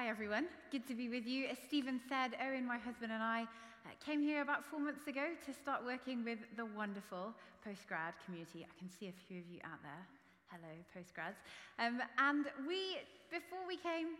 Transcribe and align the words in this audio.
Hi, 0.00 0.08
everyone. 0.08 0.46
Good 0.72 0.88
to 0.88 0.94
be 0.94 1.10
with 1.10 1.26
you. 1.26 1.44
As 1.44 1.58
Stephen 1.68 2.00
said, 2.08 2.30
Owen, 2.40 2.64
my 2.66 2.78
husband, 2.78 3.12
and 3.12 3.22
I 3.22 3.42
uh, 3.42 3.90
came 4.02 4.22
here 4.22 4.40
about 4.40 4.64
four 4.64 4.80
months 4.80 5.06
ago 5.06 5.36
to 5.44 5.52
start 5.52 5.84
working 5.84 6.24
with 6.24 6.38
the 6.56 6.64
wonderful 6.64 7.34
postgrad 7.60 8.16
community. 8.24 8.64
I 8.64 8.72
can 8.78 8.88
see 8.88 9.08
a 9.08 9.16
few 9.28 9.40
of 9.40 9.44
you 9.52 9.60
out 9.62 9.76
there. 9.82 10.06
Hello, 10.48 10.72
postgrads. 10.96 11.36
Um, 11.78 12.00
and 12.16 12.46
we, 12.66 12.96
before 13.28 13.60
we 13.68 13.76
came 13.76 14.16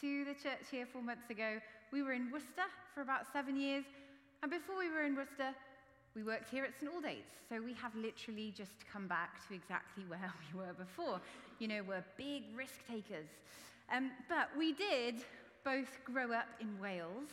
to 0.00 0.24
the 0.24 0.34
church 0.34 0.66
here 0.72 0.86
four 0.92 1.02
months 1.02 1.30
ago, 1.30 1.60
we 1.92 2.02
were 2.02 2.14
in 2.14 2.32
Worcester 2.32 2.66
for 2.92 3.02
about 3.02 3.32
seven 3.32 3.54
years. 3.54 3.84
And 4.42 4.50
before 4.50 4.76
we 4.76 4.90
were 4.90 5.04
in 5.04 5.14
Worcester, 5.14 5.54
we 6.16 6.24
worked 6.24 6.50
here 6.50 6.64
at 6.64 6.74
St. 6.80 6.90
Aldate's. 6.90 7.30
So 7.48 7.62
we 7.62 7.74
have 7.74 7.94
literally 7.94 8.52
just 8.56 8.74
come 8.92 9.06
back 9.06 9.46
to 9.46 9.54
exactly 9.54 10.02
where 10.08 10.32
we 10.42 10.58
were 10.58 10.72
before. 10.72 11.20
You 11.60 11.68
know, 11.68 11.82
we're 11.86 12.02
big 12.18 12.42
risk 12.56 12.84
takers. 12.90 13.30
Um, 13.92 14.10
but 14.28 14.48
we 14.58 14.72
did 14.72 15.16
both 15.64 16.00
grow 16.04 16.32
up 16.32 16.48
in 16.60 16.80
Wales. 16.80 17.28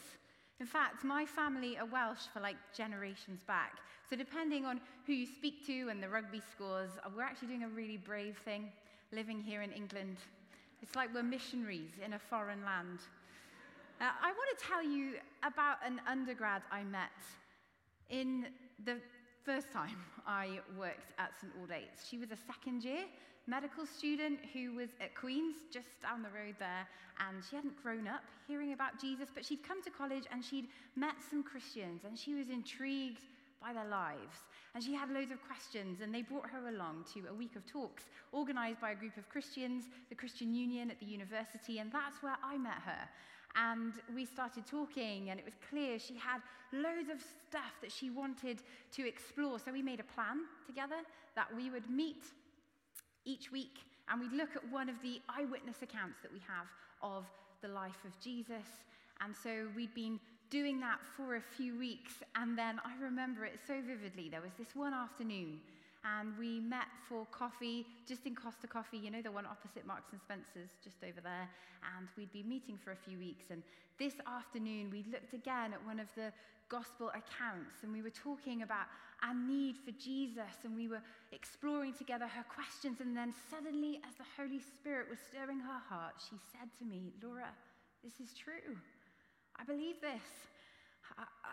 In 0.60 0.66
fact, 0.66 1.06
my 1.06 1.26
family 1.26 1.78
are 1.78 1.86
Welsh 1.86 2.28
for 2.34 2.42
like 2.42 2.58
generations 2.76 3.44
back. 3.48 3.78
So, 4.10 4.16
depending 4.16 4.66
on 4.66 4.82
who 5.08 5.14
you 5.14 5.26
speak 5.26 5.66
to 5.68 5.88
and 5.90 6.04
the 6.04 6.10
rugby 6.10 6.42
scores, 6.52 6.92
uh, 7.06 7.10
we're 7.16 7.24
actually 7.24 7.48
doing 7.48 7.64
a 7.64 7.70
really 7.70 7.98
brave 7.98 8.38
thing 8.44 8.72
living 9.14 9.40
here 9.40 9.62
in 9.62 9.72
England. 9.72 10.18
It's 10.82 10.96
like 10.96 11.14
we're 11.14 11.24
missionaries 11.24 11.92
in 12.04 12.14
a 12.14 12.20
foreign 12.20 12.64
land. 12.66 13.00
Uh, 14.02 14.06
I 14.22 14.32
want 14.32 14.58
to 14.58 14.66
tell 14.66 14.84
you 14.84 15.14
about 15.44 15.78
an 15.86 16.02
undergrad 16.08 16.62
I 16.72 16.84
met 16.84 17.10
in 18.10 18.48
the 18.86 18.98
first 19.44 19.72
time 19.72 19.98
I 20.28 20.60
worked 20.78 21.14
at 21.18 21.32
St. 21.40 21.52
Aldate's. 21.60 22.08
She 22.08 22.18
was 22.18 22.32
a 22.32 22.38
second 22.38 22.84
year 22.84 23.06
medical 23.50 23.86
student 23.86 24.40
who 24.54 24.76
was 24.76 24.90
at 25.02 25.16
Queen's, 25.16 25.56
just 25.72 26.00
down 26.04 26.22
the 26.22 26.30
road 26.30 26.56
there, 26.60 26.88
and 27.28 27.44
she 27.50 27.56
hadn't 27.56 27.82
grown 27.82 28.08
up 28.08 28.22
hearing 28.48 28.74
about 28.74 29.02
Jesus, 29.02 29.28
but 29.34 29.44
she'd 29.44 29.64
come 29.64 29.82
to 29.84 29.90
college 29.90 30.26
and 30.32 30.46
she'd 30.46 30.68
met 30.96 31.16
some 31.30 31.44
Christians, 31.44 32.02
and 32.06 32.18
she 32.18 32.36
was 32.36 32.50
intrigued 32.50 33.24
by 33.60 33.74
their 33.74 33.88
lives. 33.90 34.46
And 34.76 34.84
she 34.84 34.94
had 34.94 35.10
loads 35.10 35.32
of 35.32 35.42
questions, 35.42 36.02
and 36.02 36.14
they 36.14 36.22
brought 36.22 36.48
her 36.50 36.70
along 36.70 37.06
to 37.16 37.28
a 37.28 37.34
week 37.34 37.56
of 37.56 37.66
talks 37.66 38.04
organized 38.32 38.80
by 38.80 38.92
a 38.92 38.96
group 38.96 39.18
of 39.18 39.28
Christians, 39.28 39.86
the 40.10 40.16
Christian 40.16 40.54
Union 40.54 40.92
at 40.92 41.00
the 41.00 41.06
university, 41.08 41.80
and 41.80 41.92
that's 41.92 42.22
where 42.22 42.38
I 42.44 42.58
met 42.58 42.78
her. 42.86 43.10
And 43.56 43.94
we 44.14 44.26
started 44.26 44.66
talking, 44.66 45.30
and 45.30 45.40
it 45.40 45.46
was 45.46 45.56
clear 45.70 46.00
she 46.00 46.16
had 46.16 46.42
loads 46.72 47.10
of 47.10 47.20
stuff 47.20 47.74
that 47.82 47.92
she 47.92 48.10
wanted 48.10 48.62
to 48.94 49.08
explore. 49.08 49.60
So 49.60 49.72
we 49.72 49.82
made 49.82 50.00
a 50.00 50.04
plan 50.04 50.42
together 50.66 50.98
that 51.36 51.48
we 51.56 51.70
would 51.70 51.90
meet 51.90 52.26
each 53.26 53.52
week, 53.52 53.80
and 54.10 54.22
we'd 54.22 54.34
look 54.34 54.56
at 54.56 54.72
one 54.72 54.88
of 54.90 55.02
the 55.02 55.20
eyewitness 55.30 55.82
accounts 55.82 56.20
that 56.22 56.32
we 56.32 56.40
have 56.40 56.68
of 57.02 57.26
the 57.62 57.68
life 57.68 58.06
of 58.06 58.18
Jesus. 58.20 58.66
And 59.22 59.36
so 59.36 59.68
we'd 59.76 59.94
been 59.94 60.20
doing 60.50 60.80
that 60.80 61.00
for 61.16 61.36
a 61.36 61.42
few 61.42 61.78
weeks, 61.78 62.14
and 62.36 62.58
then 62.58 62.80
I 62.86 63.02
remember 63.04 63.46
it 63.46 63.60
so 63.68 63.82
vividly. 63.86 64.30
There 64.30 64.42
was 64.42 64.54
this 64.58 64.76
one 64.76 64.94
afternoon, 64.94 65.60
and 66.04 66.38
we 66.38 66.60
met 66.60 66.88
for 67.08 67.26
coffee 67.32 67.86
just 68.08 68.26
in 68.26 68.36
Costa 68.36 68.68
Coffee, 68.68 68.98
you 68.98 69.12
know, 69.12 69.22
the 69.22 69.32
one 69.32 69.46
opposite 69.46 69.86
Marks 69.86 70.12
and 70.12 70.22
Spencer's, 70.22 70.72
just 70.84 71.04
over 71.04 71.20
there. 71.22 71.50
And 71.98 72.08
we'd 72.18 72.32
be 72.32 72.44
meeting 72.44 72.78
for 72.78 72.92
a 72.92 72.96
few 72.96 73.18
weeks. 73.18 73.46
And 73.50 73.64
this 73.98 74.14
afternoon, 74.26 74.90
we 74.92 75.06
looked 75.12 75.34
again 75.34 75.74
at 75.74 75.86
one 75.86 76.00
of 76.00 76.08
the 76.16 76.32
gospel 76.70 77.10
accounts, 77.10 77.84
and 77.84 77.92
we 77.92 78.02
were 78.02 78.14
talking 78.14 78.62
about 78.62 78.86
our 79.24 79.34
need 79.34 79.76
for 79.84 79.92
Jesus, 79.92 80.64
and 80.64 80.76
we 80.76 80.88
were 80.88 81.02
exploring 81.34 81.94
together 81.94 82.28
her 82.28 82.46
questions. 82.48 83.02
And 83.02 83.18
then 83.18 83.34
suddenly, 83.50 84.00
as 84.08 84.16
the 84.16 84.30
Holy 84.38 84.62
Spirit 84.62 85.10
was 85.10 85.20
stirring 85.20 85.60
her 85.60 85.82
heart, 85.90 86.16
she 86.18 86.38
said 86.54 86.70
to 86.80 86.86
me, 86.86 87.12
Laura, 87.22 87.52
this 88.04 88.14
is 88.24 88.34
true. 88.34 88.78
I 89.60 89.66
believe 89.66 90.00
this. 90.00 90.24
I, 91.18 91.24
I, 91.44 91.52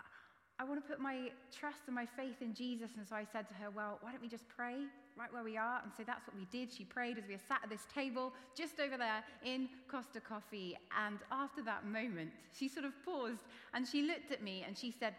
I 0.59 0.63
want 0.63 0.83
to 0.83 0.89
put 0.89 0.99
my 0.99 1.29
trust 1.51 1.81
and 1.85 1.93
my 1.93 2.05
faith 2.05 2.41
in 2.41 2.53
Jesus. 2.53 2.89
And 2.97 3.07
so 3.07 3.15
I 3.15 3.25
said 3.31 3.47
to 3.49 3.53
her, 3.55 3.69
Well, 3.69 3.99
why 4.01 4.11
don't 4.11 4.21
we 4.21 4.27
just 4.27 4.47
pray 4.47 4.75
right 5.15 5.31
where 5.31 5.43
we 5.43 5.55
are? 5.55 5.81
And 5.83 5.91
so 5.95 6.03
that's 6.03 6.25
what 6.25 6.35
we 6.35 6.45
did. 6.45 6.73
She 6.73 6.83
prayed 6.83 7.17
as 7.17 7.25
we 7.27 7.37
sat 7.37 7.61
at 7.63 7.69
this 7.69 7.85
table 7.93 8.33
just 8.55 8.79
over 8.79 8.97
there 8.97 9.23
in 9.45 9.69
Costa 9.87 10.19
Coffee. 10.19 10.75
And 11.05 11.19
after 11.31 11.61
that 11.63 11.85
moment, 11.85 12.31
she 12.57 12.67
sort 12.67 12.85
of 12.85 12.93
paused 13.05 13.43
and 13.73 13.87
she 13.87 14.01
looked 14.01 14.31
at 14.31 14.41
me 14.41 14.63
and 14.65 14.75
she 14.75 14.91
said, 14.91 15.13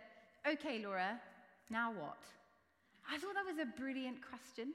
Okay, 0.46 0.82
Laura, 0.84 1.20
now 1.70 1.92
what? 1.92 2.18
I 3.10 3.16
thought 3.18 3.34
that 3.34 3.46
was 3.46 3.58
a 3.62 3.80
brilliant 3.80 4.18
question. 4.20 4.74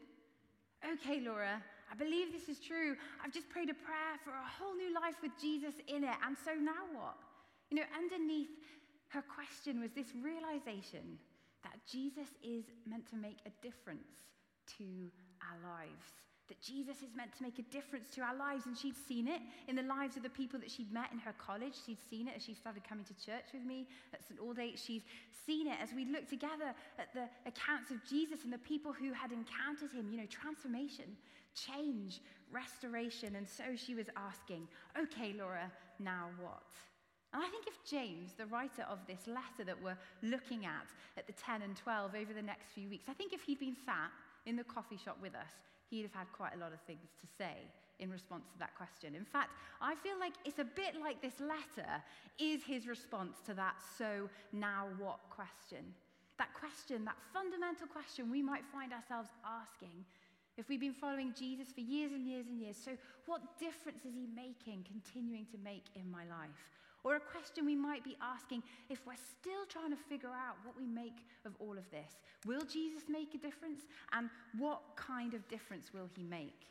Okay, 0.83 1.19
Laura, 1.19 1.61
I 1.91 1.95
believe 1.95 2.31
this 2.31 2.47
is 2.47 2.63
true. 2.63 2.95
I've 3.23 3.33
just 3.33 3.49
prayed 3.49 3.69
a 3.69 3.73
prayer 3.73 4.15
for 4.23 4.31
a 4.31 4.47
whole 4.59 4.75
new 4.75 4.93
life 4.93 5.15
with 5.21 5.31
Jesus 5.39 5.75
in 5.87 6.03
it. 6.03 6.15
And 6.25 6.35
so 6.43 6.53
now 6.55 6.87
what? 6.93 7.17
You 7.69 7.77
know, 7.77 7.87
underneath 7.95 8.49
her 9.13 9.23
question 9.23 9.79
was 9.79 9.91
this 9.91 10.11
realization 10.21 11.17
that 11.63 11.79
Jesus 11.89 12.27
is 12.43 12.65
meant 12.89 13.07
to 13.09 13.15
make 13.15 13.37
a 13.45 13.51
difference 13.61 14.09
to 14.77 14.83
our 15.41 15.57
lives 15.61 16.23
that 16.49 16.61
Jesus 16.61 16.97
is 16.97 17.15
meant 17.15 17.35
to 17.37 17.43
make 17.43 17.57
a 17.59 17.63
difference 17.63 18.09
to 18.11 18.21
our 18.21 18.35
lives. 18.35 18.65
And 18.65 18.77
she'd 18.77 18.97
seen 19.07 19.27
it 19.27 19.41
in 19.67 19.75
the 19.75 19.83
lives 19.83 20.17
of 20.17 20.23
the 20.23 20.29
people 20.29 20.59
that 20.59 20.69
she'd 20.69 20.91
met 20.91 21.11
in 21.11 21.19
her 21.19 21.33
college. 21.37 21.73
She'd 21.85 22.01
seen 22.09 22.27
it 22.27 22.33
as 22.35 22.43
she 22.43 22.53
started 22.53 22.83
coming 22.83 23.05
to 23.05 23.13
church 23.13 23.53
with 23.53 23.63
me 23.63 23.87
at 24.13 24.21
St. 24.27 24.39
Aldate's. 24.39 24.83
She's 24.83 25.03
seen 25.45 25.67
it 25.67 25.77
as 25.81 25.89
we 25.95 26.05
looked 26.05 26.29
together 26.29 26.75
at 26.99 27.13
the 27.13 27.29
accounts 27.47 27.91
of 27.91 28.03
Jesus 28.07 28.43
and 28.43 28.51
the 28.51 28.57
people 28.59 28.91
who 28.91 29.13
had 29.13 29.31
encountered 29.31 29.91
him. 29.91 30.09
You 30.11 30.17
know, 30.17 30.27
transformation, 30.29 31.15
change, 31.55 32.21
restoration. 32.51 33.35
And 33.35 33.47
so 33.47 33.75
she 33.75 33.95
was 33.95 34.07
asking, 34.17 34.67
okay, 34.99 35.33
Laura, 35.37 35.71
now 35.99 36.27
what? 36.41 36.63
And 37.33 37.41
I 37.41 37.49
think 37.49 37.65
if 37.65 37.83
James, 37.83 38.33
the 38.37 38.45
writer 38.45 38.85
of 38.89 38.99
this 39.07 39.25
letter 39.25 39.65
that 39.65 39.81
we're 39.81 39.97
looking 40.21 40.65
at 40.65 40.87
at 41.17 41.25
the 41.25 41.33
10 41.33 41.63
and 41.63 41.75
12 41.75 42.13
over 42.15 42.33
the 42.33 42.41
next 42.41 42.67
few 42.73 42.87
weeks, 42.89 43.05
I 43.09 43.13
think 43.13 43.33
if 43.33 43.41
he'd 43.41 43.59
been 43.59 43.75
sat 43.85 44.11
in 44.45 44.55
the 44.55 44.63
coffee 44.63 44.97
shop 45.03 45.17
with 45.21 45.33
us, 45.33 45.49
he'd 45.89 46.03
have 46.03 46.13
had 46.13 46.27
quite 46.31 46.53
a 46.55 46.59
lot 46.59 46.73
of 46.73 46.79
things 46.81 47.09
to 47.21 47.27
say 47.37 47.57
in 47.99 48.11
response 48.11 48.45
to 48.53 48.59
that 48.59 48.75
question. 48.75 49.15
In 49.15 49.25
fact, 49.25 49.49
I 49.81 49.95
feel 49.95 50.19
like 50.19 50.33
it's 50.45 50.59
a 50.59 50.65
bit 50.65 50.93
like 51.01 51.21
this 51.21 51.39
letter 51.39 51.89
is 52.37 52.63
his 52.63 52.87
response 52.87 53.37
to 53.45 53.53
that 53.55 53.75
so 53.97 54.29
now 54.51 54.87
what 54.97 55.19
question. 55.29 55.93
That 56.37 56.53
question, 56.53 57.05
that 57.05 57.17
fundamental 57.33 57.87
question 57.87 58.29
we 58.29 58.41
might 58.41 58.65
find 58.71 58.91
ourselves 58.91 59.29
asking 59.45 60.05
if 60.57 60.69
we've 60.69 60.79
been 60.79 60.93
following 60.93 61.33
Jesus 61.37 61.71
for 61.73 61.81
years 61.81 62.11
and 62.11 62.27
years 62.27 62.45
and 62.47 62.59
years. 62.59 62.77
So, 62.77 62.91
what 63.25 63.57
difference 63.57 64.05
is 64.05 64.13
he 64.13 64.27
making, 64.35 64.85
continuing 64.85 65.45
to 65.51 65.57
make 65.63 65.85
in 65.95 66.09
my 66.11 66.25
life? 66.25 66.73
Or 67.03 67.15
a 67.15 67.19
question 67.19 67.65
we 67.65 67.75
might 67.75 68.03
be 68.03 68.15
asking 68.21 68.63
if 68.89 69.05
we're 69.05 69.13
still 69.15 69.65
trying 69.67 69.91
to 69.91 69.97
figure 70.09 70.29
out 70.29 70.55
what 70.63 70.77
we 70.77 70.87
make 70.87 71.25
of 71.45 71.51
all 71.59 71.77
of 71.77 71.89
this. 71.91 72.11
Will 72.45 72.63
Jesus 72.65 73.03
make 73.09 73.35
a 73.35 73.37
difference? 73.37 73.81
And 74.13 74.29
what 74.57 74.81
kind 74.95 75.33
of 75.33 75.47
difference 75.49 75.93
will 75.93 76.09
he 76.15 76.23
make? 76.23 76.67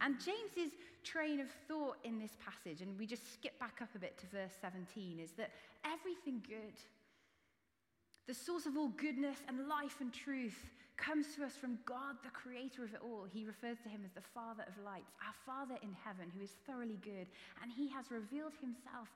And 0.00 0.16
James's 0.20 0.72
train 1.04 1.40
of 1.40 1.46
thought 1.68 1.96
in 2.04 2.18
this 2.18 2.36
passage, 2.44 2.82
and 2.82 2.98
we 2.98 3.06
just 3.06 3.32
skip 3.32 3.58
back 3.58 3.78
up 3.80 3.88
a 3.94 3.98
bit 3.98 4.18
to 4.18 4.26
verse 4.26 4.52
17, 4.60 5.20
is 5.20 5.30
that 5.32 5.50
everything 5.84 6.42
good, 6.46 6.74
the 8.26 8.34
source 8.34 8.66
of 8.66 8.76
all 8.76 8.88
goodness 8.88 9.38
and 9.48 9.68
life 9.68 10.00
and 10.00 10.12
truth, 10.12 10.70
comes 10.96 11.34
to 11.36 11.44
us 11.44 11.52
from 11.52 11.78
God, 11.84 12.16
the 12.24 12.30
creator 12.30 12.84
of 12.84 12.94
it 12.94 13.00
all. 13.04 13.26
He 13.28 13.44
refers 13.44 13.78
to 13.84 13.88
him 13.88 14.02
as 14.04 14.12
the 14.12 14.28
Father 14.34 14.64
of 14.64 14.74
lights, 14.84 15.12
our 15.20 15.36
Father 15.44 15.76
in 15.82 15.94
heaven, 16.04 16.32
who 16.32 16.42
is 16.42 16.56
thoroughly 16.66 16.98
good. 17.02 17.28
And 17.62 17.70
he 17.70 17.88
has 17.88 18.10
revealed 18.10 18.56
himself 18.60 19.08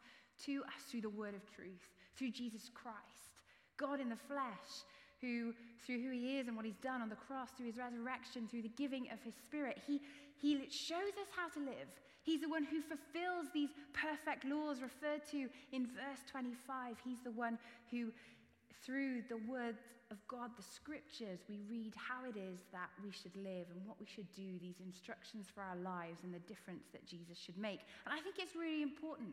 to 0.44 0.62
us 0.68 0.84
through 0.88 1.02
the 1.02 1.10
word 1.10 1.34
of 1.34 1.44
truth, 1.54 1.88
through 2.16 2.30
Jesus 2.30 2.70
Christ, 2.72 3.40
God 3.76 4.00
in 4.00 4.08
the 4.08 4.20
flesh, 4.28 4.84
who, 5.20 5.52
through 5.84 6.02
who 6.02 6.10
he 6.10 6.38
is 6.38 6.48
and 6.48 6.56
what 6.56 6.64
he's 6.64 6.80
done 6.82 7.02
on 7.02 7.08
the 7.08 7.16
cross, 7.16 7.50
through 7.56 7.66
his 7.66 7.76
resurrection, 7.76 8.48
through 8.48 8.62
the 8.62 8.76
giving 8.76 9.08
of 9.12 9.20
his 9.22 9.34
spirit, 9.34 9.80
he, 9.86 10.00
he 10.40 10.68
shows 10.70 11.16
us 11.20 11.28
how 11.36 11.48
to 11.48 11.60
live. 11.60 11.88
He's 12.22 12.40
the 12.40 12.48
one 12.48 12.64
who 12.64 12.80
fulfills 12.80 13.48
these 13.52 13.70
perfect 13.92 14.44
laws 14.44 14.82
referred 14.82 15.24
to 15.32 15.48
in 15.72 15.86
verse 15.86 16.20
25. 16.30 16.96
He's 17.04 17.20
the 17.24 17.30
one 17.30 17.58
who, 17.90 18.12
through 18.84 19.22
the 19.28 19.38
words 19.48 19.78
of 20.10 20.18
God, 20.26 20.50
the 20.56 20.62
scriptures, 20.62 21.40
we 21.48 21.60
read 21.68 21.94
how 21.94 22.24
it 22.28 22.36
is 22.36 22.58
that 22.72 22.90
we 23.02 23.10
should 23.12 23.36
live 23.36 23.66
and 23.70 23.86
what 23.86 23.98
we 24.00 24.06
should 24.06 24.30
do, 24.34 24.58
these 24.60 24.80
instructions 24.84 25.46
for 25.54 25.62
our 25.62 25.76
lives 25.76 26.24
and 26.24 26.34
the 26.34 26.40
difference 26.40 26.84
that 26.92 27.06
Jesus 27.06 27.38
should 27.38 27.56
make. 27.58 27.80
And 28.04 28.12
I 28.12 28.20
think 28.20 28.36
it's 28.38 28.56
really 28.56 28.82
important 28.82 29.30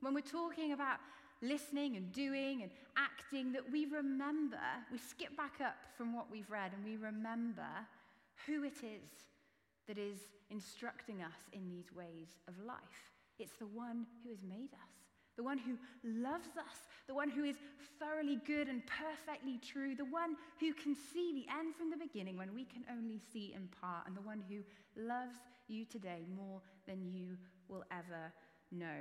when 0.00 0.14
we're 0.14 0.20
talking 0.20 0.72
about 0.72 0.98
listening 1.42 1.96
and 1.96 2.12
doing 2.12 2.62
and 2.62 2.70
acting, 2.96 3.52
that 3.52 3.70
we 3.70 3.86
remember, 3.86 4.60
we 4.92 4.98
skip 4.98 5.36
back 5.36 5.60
up 5.60 5.76
from 5.96 6.14
what 6.14 6.30
we've 6.30 6.50
read 6.50 6.72
and 6.72 6.84
we 6.84 6.96
remember 6.96 7.66
who 8.46 8.64
it 8.64 8.84
is 8.84 9.10
that 9.88 9.98
is 9.98 10.18
instructing 10.50 11.22
us 11.22 11.48
in 11.52 11.68
these 11.68 11.92
ways 11.94 12.36
of 12.48 12.54
life. 12.64 13.12
It's 13.38 13.56
the 13.58 13.66
one 13.66 14.06
who 14.22 14.30
has 14.30 14.42
made 14.42 14.72
us, 14.74 14.99
the 15.40 15.44
one 15.44 15.56
who 15.56 15.78
loves 16.04 16.50
us, 16.58 16.84
the 17.08 17.14
one 17.14 17.30
who 17.30 17.44
is 17.44 17.56
thoroughly 17.98 18.38
good 18.46 18.68
and 18.68 18.82
perfectly 18.84 19.58
true, 19.66 19.94
the 19.94 20.04
one 20.04 20.36
who 20.60 20.74
can 20.74 20.94
see 20.94 21.32
the 21.32 21.50
end 21.58 21.74
from 21.74 21.88
the 21.88 21.96
beginning 21.96 22.36
when 22.36 22.54
we 22.54 22.66
can 22.66 22.84
only 22.92 23.18
see 23.32 23.54
in 23.56 23.66
part, 23.80 24.06
and 24.06 24.14
the 24.14 24.20
one 24.20 24.44
who 24.50 24.60
loves 25.02 25.32
you 25.66 25.86
today 25.86 26.26
more 26.36 26.60
than 26.86 27.10
you 27.10 27.38
will 27.70 27.84
ever 27.90 28.30
know. 28.70 29.00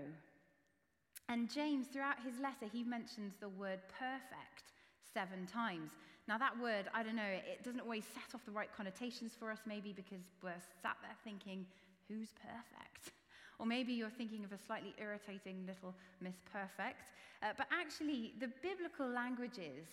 And 1.28 1.52
James, 1.52 1.88
throughout 1.88 2.24
his 2.26 2.40
letter, 2.40 2.72
he 2.72 2.86
mentions 2.86 3.34
the 3.36 3.50
word 3.50 3.80
perfect 4.00 4.72
seven 5.14 5.46
times. 5.46 5.92
Now, 6.30 6.38
that 6.38 6.58
word, 6.58 6.86
I 6.94 7.04
don't 7.04 7.18
know, 7.18 7.36
it 7.52 7.66
doesn't 7.66 7.82
always 7.82 8.06
set 8.06 8.34
off 8.34 8.46
the 8.46 8.54
right 8.54 8.70
connotations 8.78 9.34
for 9.38 9.52
us, 9.52 9.60
maybe 9.68 9.92
because 9.92 10.24
we're 10.42 10.54
sat 10.82 10.96
there 11.02 11.18
thinking, 11.26 11.66
who's 12.08 12.30
perfect? 12.42 13.19
Or 13.60 13.66
maybe 13.66 13.94
you're 13.94 14.10
thinking 14.10 14.46
of 14.46 14.54
a 14.54 14.58
slightly 14.58 14.96
irritating 14.98 15.66
little 15.68 15.94
Miss 16.22 16.36
Perfect. 16.52 17.12
Uh, 17.44 17.48
but 17.58 17.68
actually, 17.72 18.34
the 18.40 18.50
biblical 18.64 19.08
languages, 19.08 19.86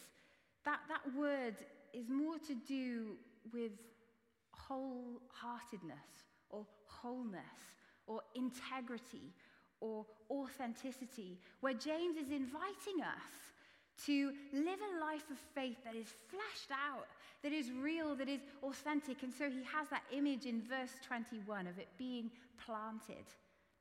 that, 0.65 0.81
that 0.89 1.03
word 1.17 1.57
is 1.93 2.09
more 2.09 2.39
to 2.47 2.55
do 2.67 3.17
with 3.53 3.73
wholeheartedness 4.69 6.25
or 6.51 6.65
wholeness 6.87 7.43
or 8.07 8.21
integrity 8.35 9.33
or 9.81 10.07
authenticity, 10.31 11.39
where 11.61 11.75
James 11.75 12.17
is 12.17 12.31
inviting 12.31 13.03
us 13.03 13.47
to 14.05 14.33
live 14.53 14.79
a 14.79 15.01
life 15.01 15.25
of 15.31 15.39
faith 15.55 15.77
that 15.85 15.95
is 15.95 16.07
fleshed 16.29 16.71
out, 16.71 17.07
that 17.43 17.53
is 17.53 17.71
real, 17.73 18.15
that 18.15 18.29
is 18.29 18.41
authentic. 18.63 19.23
And 19.23 19.33
so 19.33 19.49
he 19.49 19.63
has 19.65 19.89
that 19.91 20.03
image 20.13 20.47
in 20.47 20.63
verse 20.63 20.93
21 21.07 21.67
of 21.67 21.79
it 21.79 21.89
being 21.99 22.31
planted. 22.65 23.25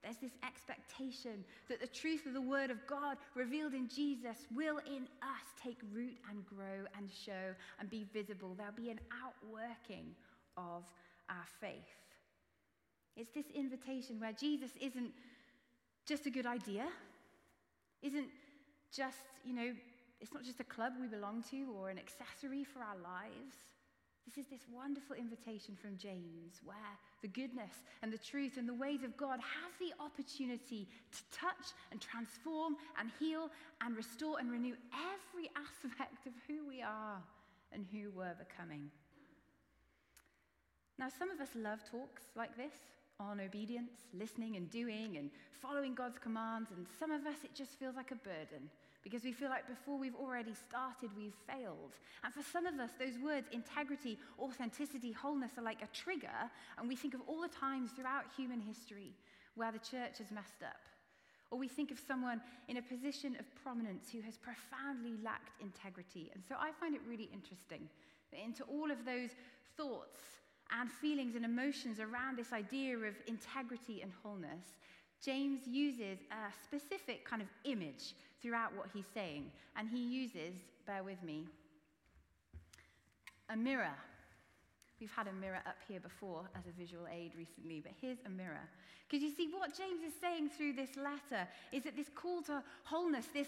There's 0.05 0.17
this 0.17 0.37
expectation 0.45 1.43
that 1.67 1.81
the 1.81 1.87
truth 1.87 2.27
of 2.27 2.33
the 2.33 2.41
Word 2.41 2.69
of 2.69 2.77
God 2.85 3.17
revealed 3.33 3.73
in 3.73 3.87
Jesus 3.87 4.37
will 4.55 4.77
in 4.85 5.07
us 5.23 5.47
take 5.63 5.79
root 5.91 6.15
and 6.29 6.45
grow 6.45 6.85
and 6.95 7.09
show 7.09 7.55
and 7.79 7.89
be 7.89 8.05
visible. 8.13 8.53
There'll 8.55 8.71
be 8.71 8.91
an 8.91 8.99
outworking 9.25 10.13
of 10.57 10.83
our 11.27 11.45
faith. 11.59 11.73
It's 13.17 13.31
this 13.31 13.47
invitation 13.55 14.19
where 14.19 14.31
Jesus 14.31 14.69
isn't 14.79 15.09
just 16.05 16.27
a 16.27 16.29
good 16.29 16.45
idea, 16.45 16.85
isn't 18.03 18.27
just, 18.95 19.25
you 19.43 19.55
know, 19.55 19.73
it's 20.21 20.35
not 20.35 20.43
just 20.43 20.59
a 20.59 20.65
club 20.65 20.93
we 21.01 21.07
belong 21.07 21.43
to 21.49 21.65
or 21.79 21.89
an 21.89 21.97
accessory 21.97 22.63
for 22.63 22.81
our 22.81 22.97
lives. 22.97 23.55
This 24.25 24.43
is 24.43 24.49
this 24.49 24.65
wonderful 24.73 25.15
invitation 25.15 25.77
from 25.79 25.97
James 25.97 26.59
where 26.63 26.75
the 27.21 27.27
goodness 27.27 27.71
and 28.01 28.11
the 28.11 28.17
truth 28.17 28.57
and 28.57 28.67
the 28.67 28.73
ways 28.73 29.03
of 29.03 29.15
God 29.15 29.39
have 29.39 29.71
the 29.79 29.93
opportunity 30.03 30.87
to 31.11 31.37
touch 31.37 31.73
and 31.91 32.01
transform 32.01 32.75
and 32.99 33.11
heal 33.19 33.51
and 33.81 33.95
restore 33.95 34.39
and 34.39 34.51
renew 34.51 34.73
every 34.93 35.49
aspect 35.55 36.25
of 36.25 36.33
who 36.47 36.67
we 36.67 36.81
are 36.81 37.21
and 37.71 37.85
who 37.91 38.09
we're 38.15 38.35
becoming. 38.35 38.89
Now, 40.97 41.09
some 41.09 41.29
of 41.29 41.39
us 41.39 41.49
love 41.55 41.79
talks 41.89 42.23
like 42.35 42.57
this 42.57 42.73
on 43.19 43.39
obedience, 43.39 43.91
listening 44.17 44.55
and 44.55 44.69
doing 44.71 45.17
and 45.17 45.29
following 45.61 45.93
God's 45.93 46.17
commands, 46.17 46.71
and 46.75 46.85
some 46.99 47.11
of 47.11 47.25
us 47.27 47.37
it 47.43 47.53
just 47.53 47.77
feels 47.79 47.95
like 47.95 48.11
a 48.11 48.15
burden 48.15 48.69
because 49.05 49.23
we 49.23 49.31
feel 49.31 49.49
like 49.49 49.67
before 49.67 49.99
we've 49.99 50.15
already 50.15 50.53
started, 50.55 51.11
we've 51.15 51.37
failed. 51.47 51.93
And 52.23 52.33
for 52.33 52.41
some 52.41 52.65
of 52.65 52.79
us, 52.79 52.89
those 52.99 53.21
words, 53.23 53.45
integrity, 53.51 54.17
authenticity, 54.39 55.11
wholeness, 55.11 55.51
are 55.59 55.61
like 55.61 55.83
a 55.83 55.87
trigger, 55.93 56.49
and 56.79 56.89
we 56.89 56.95
think 56.95 57.13
of 57.13 57.21
all 57.27 57.39
the 57.39 57.47
times 57.47 57.91
throughout 57.91 58.23
human 58.35 58.59
history 58.59 59.13
where 59.53 59.71
the 59.71 59.77
church 59.77 60.17
has 60.17 60.31
messed 60.31 60.63
up. 60.63 60.81
Or 61.51 61.59
we 61.59 61.67
think 61.67 61.91
of 61.91 61.99
someone 61.99 62.41
in 62.67 62.77
a 62.77 62.81
position 62.81 63.37
of 63.39 63.45
prominence 63.63 64.09
who 64.11 64.21
has 64.21 64.37
profoundly 64.37 65.13
lacked 65.23 65.61
integrity. 65.61 66.31
And 66.33 66.43
so 66.43 66.55
I 66.59 66.71
find 66.71 66.95
it 66.95 67.01
really 67.07 67.29
interesting 67.31 67.87
that 68.31 68.43
into 68.43 68.63
all 68.63 68.89
of 68.89 69.05
those 69.05 69.29
thoughts 69.77 70.19
and 70.71 70.91
feelings 70.91 71.35
and 71.35 71.45
emotions 71.45 71.99
around 71.99 72.39
this 72.39 72.53
idea 72.53 72.97
of 72.97 73.13
integrity 73.27 74.01
and 74.01 74.11
wholeness, 74.23 74.65
James 75.23 75.61
uses 75.67 76.19
a 76.31 76.51
specific 76.63 77.23
kind 77.23 77.41
of 77.41 77.47
image 77.63 78.15
throughout 78.45 78.75
what 78.75 78.87
he's 78.93 79.07
saying. 79.11 79.49
And 79.75 79.89
he 79.89 79.97
uses, 79.97 80.53
bear 80.85 81.03
with 81.03 81.21
me, 81.23 81.45
a 83.49 83.57
mirror. 83.57 83.95
We've 85.01 85.11
had 85.11 85.27
a 85.27 85.33
mirror 85.33 85.61
up 85.65 85.77
here 85.87 85.99
before 85.99 86.43
as 86.55 86.67
a 86.67 86.79
visual 86.79 87.05
aid 87.11 87.31
recently, 87.35 87.81
but 87.81 87.93
here's 87.99 88.19
a 88.27 88.29
mirror. 88.29 88.69
Because 89.09 89.23
you 89.23 89.31
see, 89.31 89.49
what 89.51 89.75
James 89.75 90.01
is 90.05 90.13
saying 90.21 90.49
through 90.49 90.73
this 90.73 90.95
letter 90.95 91.47
is 91.71 91.83
that 91.83 91.95
this 91.95 92.09
call 92.13 92.43
to 92.43 92.61
wholeness, 92.83 93.25
this 93.33 93.47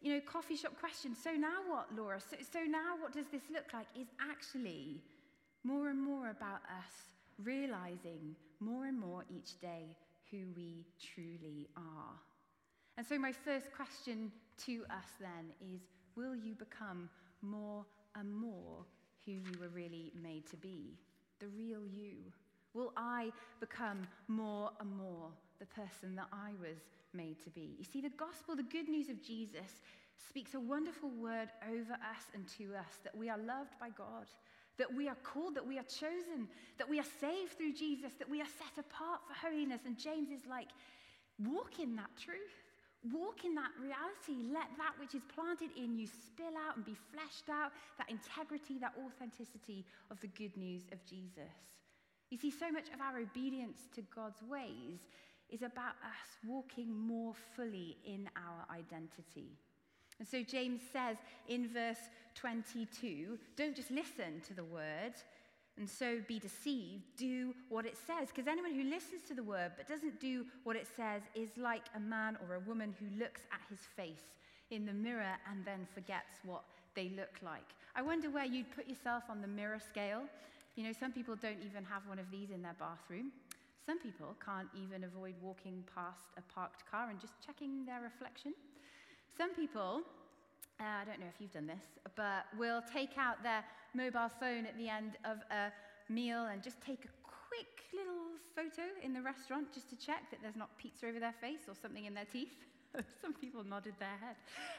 you 0.00 0.14
know, 0.14 0.20
coffee 0.20 0.56
shop 0.56 0.72
question, 0.80 1.14
so 1.14 1.32
now 1.32 1.60
what, 1.68 1.86
Laura? 1.94 2.18
So, 2.18 2.36
so 2.50 2.60
now 2.60 2.96
what 2.98 3.12
does 3.12 3.26
this 3.30 3.42
look 3.52 3.66
like? 3.74 3.86
Is 3.94 4.08
actually 4.30 5.02
more 5.64 5.90
and 5.90 6.00
more 6.00 6.30
about 6.30 6.62
us 6.64 6.92
realizing 7.44 8.34
more 8.58 8.86
and 8.86 8.98
more 8.98 9.24
each 9.30 9.60
day 9.60 9.96
who 10.30 10.38
we 10.56 10.86
truly 11.14 11.68
are. 11.76 12.14
And 13.00 13.06
so, 13.06 13.18
my 13.18 13.32
first 13.32 13.72
question 13.74 14.30
to 14.66 14.84
us 14.90 15.08
then 15.18 15.54
is 15.74 15.80
Will 16.16 16.36
you 16.36 16.54
become 16.54 17.08
more 17.40 17.86
and 18.14 18.30
more 18.30 18.84
who 19.24 19.32
you 19.32 19.58
were 19.58 19.70
really 19.70 20.12
made 20.22 20.46
to 20.50 20.58
be? 20.58 20.98
The 21.38 21.46
real 21.46 21.80
you? 21.90 22.16
Will 22.74 22.92
I 22.98 23.32
become 23.58 24.06
more 24.28 24.72
and 24.80 24.94
more 24.98 25.30
the 25.60 25.64
person 25.64 26.14
that 26.16 26.26
I 26.30 26.50
was 26.60 26.76
made 27.14 27.42
to 27.44 27.48
be? 27.48 27.74
You 27.78 27.86
see, 27.90 28.02
the 28.02 28.10
gospel, 28.10 28.54
the 28.54 28.64
good 28.64 28.90
news 28.90 29.08
of 29.08 29.22
Jesus, 29.22 29.80
speaks 30.28 30.52
a 30.52 30.60
wonderful 30.60 31.08
word 31.08 31.48
over 31.70 31.94
us 31.94 32.24
and 32.34 32.46
to 32.58 32.76
us 32.76 32.98
that 33.02 33.16
we 33.16 33.30
are 33.30 33.38
loved 33.38 33.80
by 33.80 33.88
God, 33.96 34.26
that 34.76 34.94
we 34.94 35.08
are 35.08 35.16
called, 35.24 35.54
that 35.54 35.66
we 35.66 35.78
are 35.78 35.84
chosen, 35.84 36.48
that 36.76 36.90
we 36.90 37.00
are 37.00 37.10
saved 37.18 37.56
through 37.56 37.72
Jesus, 37.72 38.12
that 38.18 38.28
we 38.28 38.42
are 38.42 38.52
set 38.58 38.84
apart 38.84 39.20
for 39.26 39.48
holiness. 39.48 39.80
And 39.86 39.96
James 39.96 40.28
is 40.28 40.44
like, 40.46 40.68
walk 41.38 41.80
in 41.80 41.96
that 41.96 42.10
truth. 42.22 42.69
Walk 43.12 43.44
in 43.44 43.54
that 43.54 43.72
reality. 43.80 44.44
Let 44.52 44.68
that 44.76 44.92
which 45.00 45.14
is 45.14 45.22
planted 45.34 45.70
in 45.76 45.96
you 45.96 46.06
spill 46.06 46.52
out 46.68 46.76
and 46.76 46.84
be 46.84 46.96
fleshed 47.12 47.48
out, 47.48 47.72
that 47.96 48.10
integrity, 48.10 48.78
that 48.78 48.92
authenticity 49.00 49.86
of 50.10 50.20
the 50.20 50.28
good 50.28 50.54
news 50.56 50.82
of 50.92 51.04
Jesus. 51.06 51.54
You 52.28 52.36
see, 52.36 52.50
so 52.50 52.70
much 52.70 52.88
of 52.92 53.00
our 53.00 53.18
obedience 53.18 53.88
to 53.94 54.02
God's 54.14 54.42
ways 54.48 55.00
is 55.48 55.62
about 55.62 55.96
us 56.04 56.28
walking 56.46 56.92
more 56.92 57.34
fully 57.56 57.96
in 58.04 58.28
our 58.36 58.76
identity. 58.76 59.56
And 60.18 60.28
so 60.28 60.42
James 60.42 60.80
says 60.92 61.16
in 61.48 61.68
verse 61.68 62.10
22 62.34 63.38
don't 63.56 63.74
just 63.74 63.90
listen 63.90 64.42
to 64.46 64.54
the 64.54 64.62
word 64.64 65.14
and 65.80 65.88
so 65.88 66.18
be 66.28 66.38
deceived. 66.38 67.02
Do 67.16 67.54
what 67.70 67.86
it 67.86 67.96
says. 68.06 68.28
Because 68.28 68.46
anyone 68.46 68.74
who 68.74 68.84
listens 68.84 69.22
to 69.28 69.34
the 69.34 69.42
word 69.42 69.72
but 69.78 69.88
doesn't 69.88 70.20
do 70.20 70.44
what 70.62 70.76
it 70.76 70.86
says 70.94 71.22
is 71.34 71.48
like 71.56 71.84
a 71.96 72.00
man 72.00 72.36
or 72.46 72.56
a 72.56 72.60
woman 72.60 72.94
who 73.00 73.18
looks 73.18 73.40
at 73.50 73.60
his 73.70 73.80
face 73.96 74.36
in 74.70 74.84
the 74.84 74.92
mirror 74.92 75.34
and 75.50 75.64
then 75.64 75.88
forgets 75.94 76.38
what 76.44 76.62
they 76.94 77.10
look 77.16 77.40
like. 77.42 77.64
I 77.96 78.02
wonder 78.02 78.28
where 78.28 78.44
you'd 78.44 78.70
put 78.76 78.88
yourself 78.88 79.24
on 79.30 79.40
the 79.40 79.48
mirror 79.48 79.80
scale. 79.80 80.22
You 80.76 80.84
know, 80.84 80.92
some 80.92 81.12
people 81.12 81.34
don't 81.34 81.62
even 81.64 81.82
have 81.84 82.06
one 82.06 82.18
of 82.18 82.30
these 82.30 82.50
in 82.50 82.60
their 82.60 82.76
bathroom. 82.78 83.32
Some 83.86 83.98
people 83.98 84.36
can't 84.44 84.68
even 84.76 85.04
avoid 85.04 85.34
walking 85.40 85.82
past 85.94 86.28
a 86.36 86.42
parked 86.52 86.88
car 86.90 87.08
and 87.08 87.18
just 87.18 87.32
checking 87.44 87.86
their 87.86 88.02
reflection. 88.02 88.52
Some 89.36 89.54
people, 89.54 90.02
uh, 90.78 91.00
I 91.00 91.04
don't 91.06 91.20
know 91.20 91.26
if 91.26 91.40
you've 91.40 91.52
done 91.52 91.66
this, 91.66 91.82
but 92.14 92.44
will 92.58 92.82
take 92.92 93.16
out 93.16 93.42
their 93.42 93.64
mobile 93.94 94.30
phone 94.40 94.66
at 94.66 94.76
the 94.76 94.88
end 94.88 95.16
of 95.24 95.38
a 95.50 95.72
meal 96.12 96.46
and 96.46 96.62
just 96.62 96.80
take 96.80 97.04
a 97.04 97.12
quick 97.22 97.66
little 97.92 98.38
photo 98.54 98.88
in 99.02 99.12
the 99.12 99.22
restaurant 99.22 99.72
just 99.72 99.88
to 99.90 99.96
check 99.96 100.30
that 100.30 100.40
there's 100.42 100.56
not 100.56 100.76
pizza 100.78 101.06
over 101.06 101.18
their 101.18 101.34
face 101.40 101.68
or 101.68 101.74
something 101.80 102.04
in 102.04 102.14
their 102.14 102.26
teeth. 102.30 102.52
Some 103.22 103.34
people 103.34 103.64
nodded 103.64 103.94
their 103.98 104.18
head. 104.20 104.36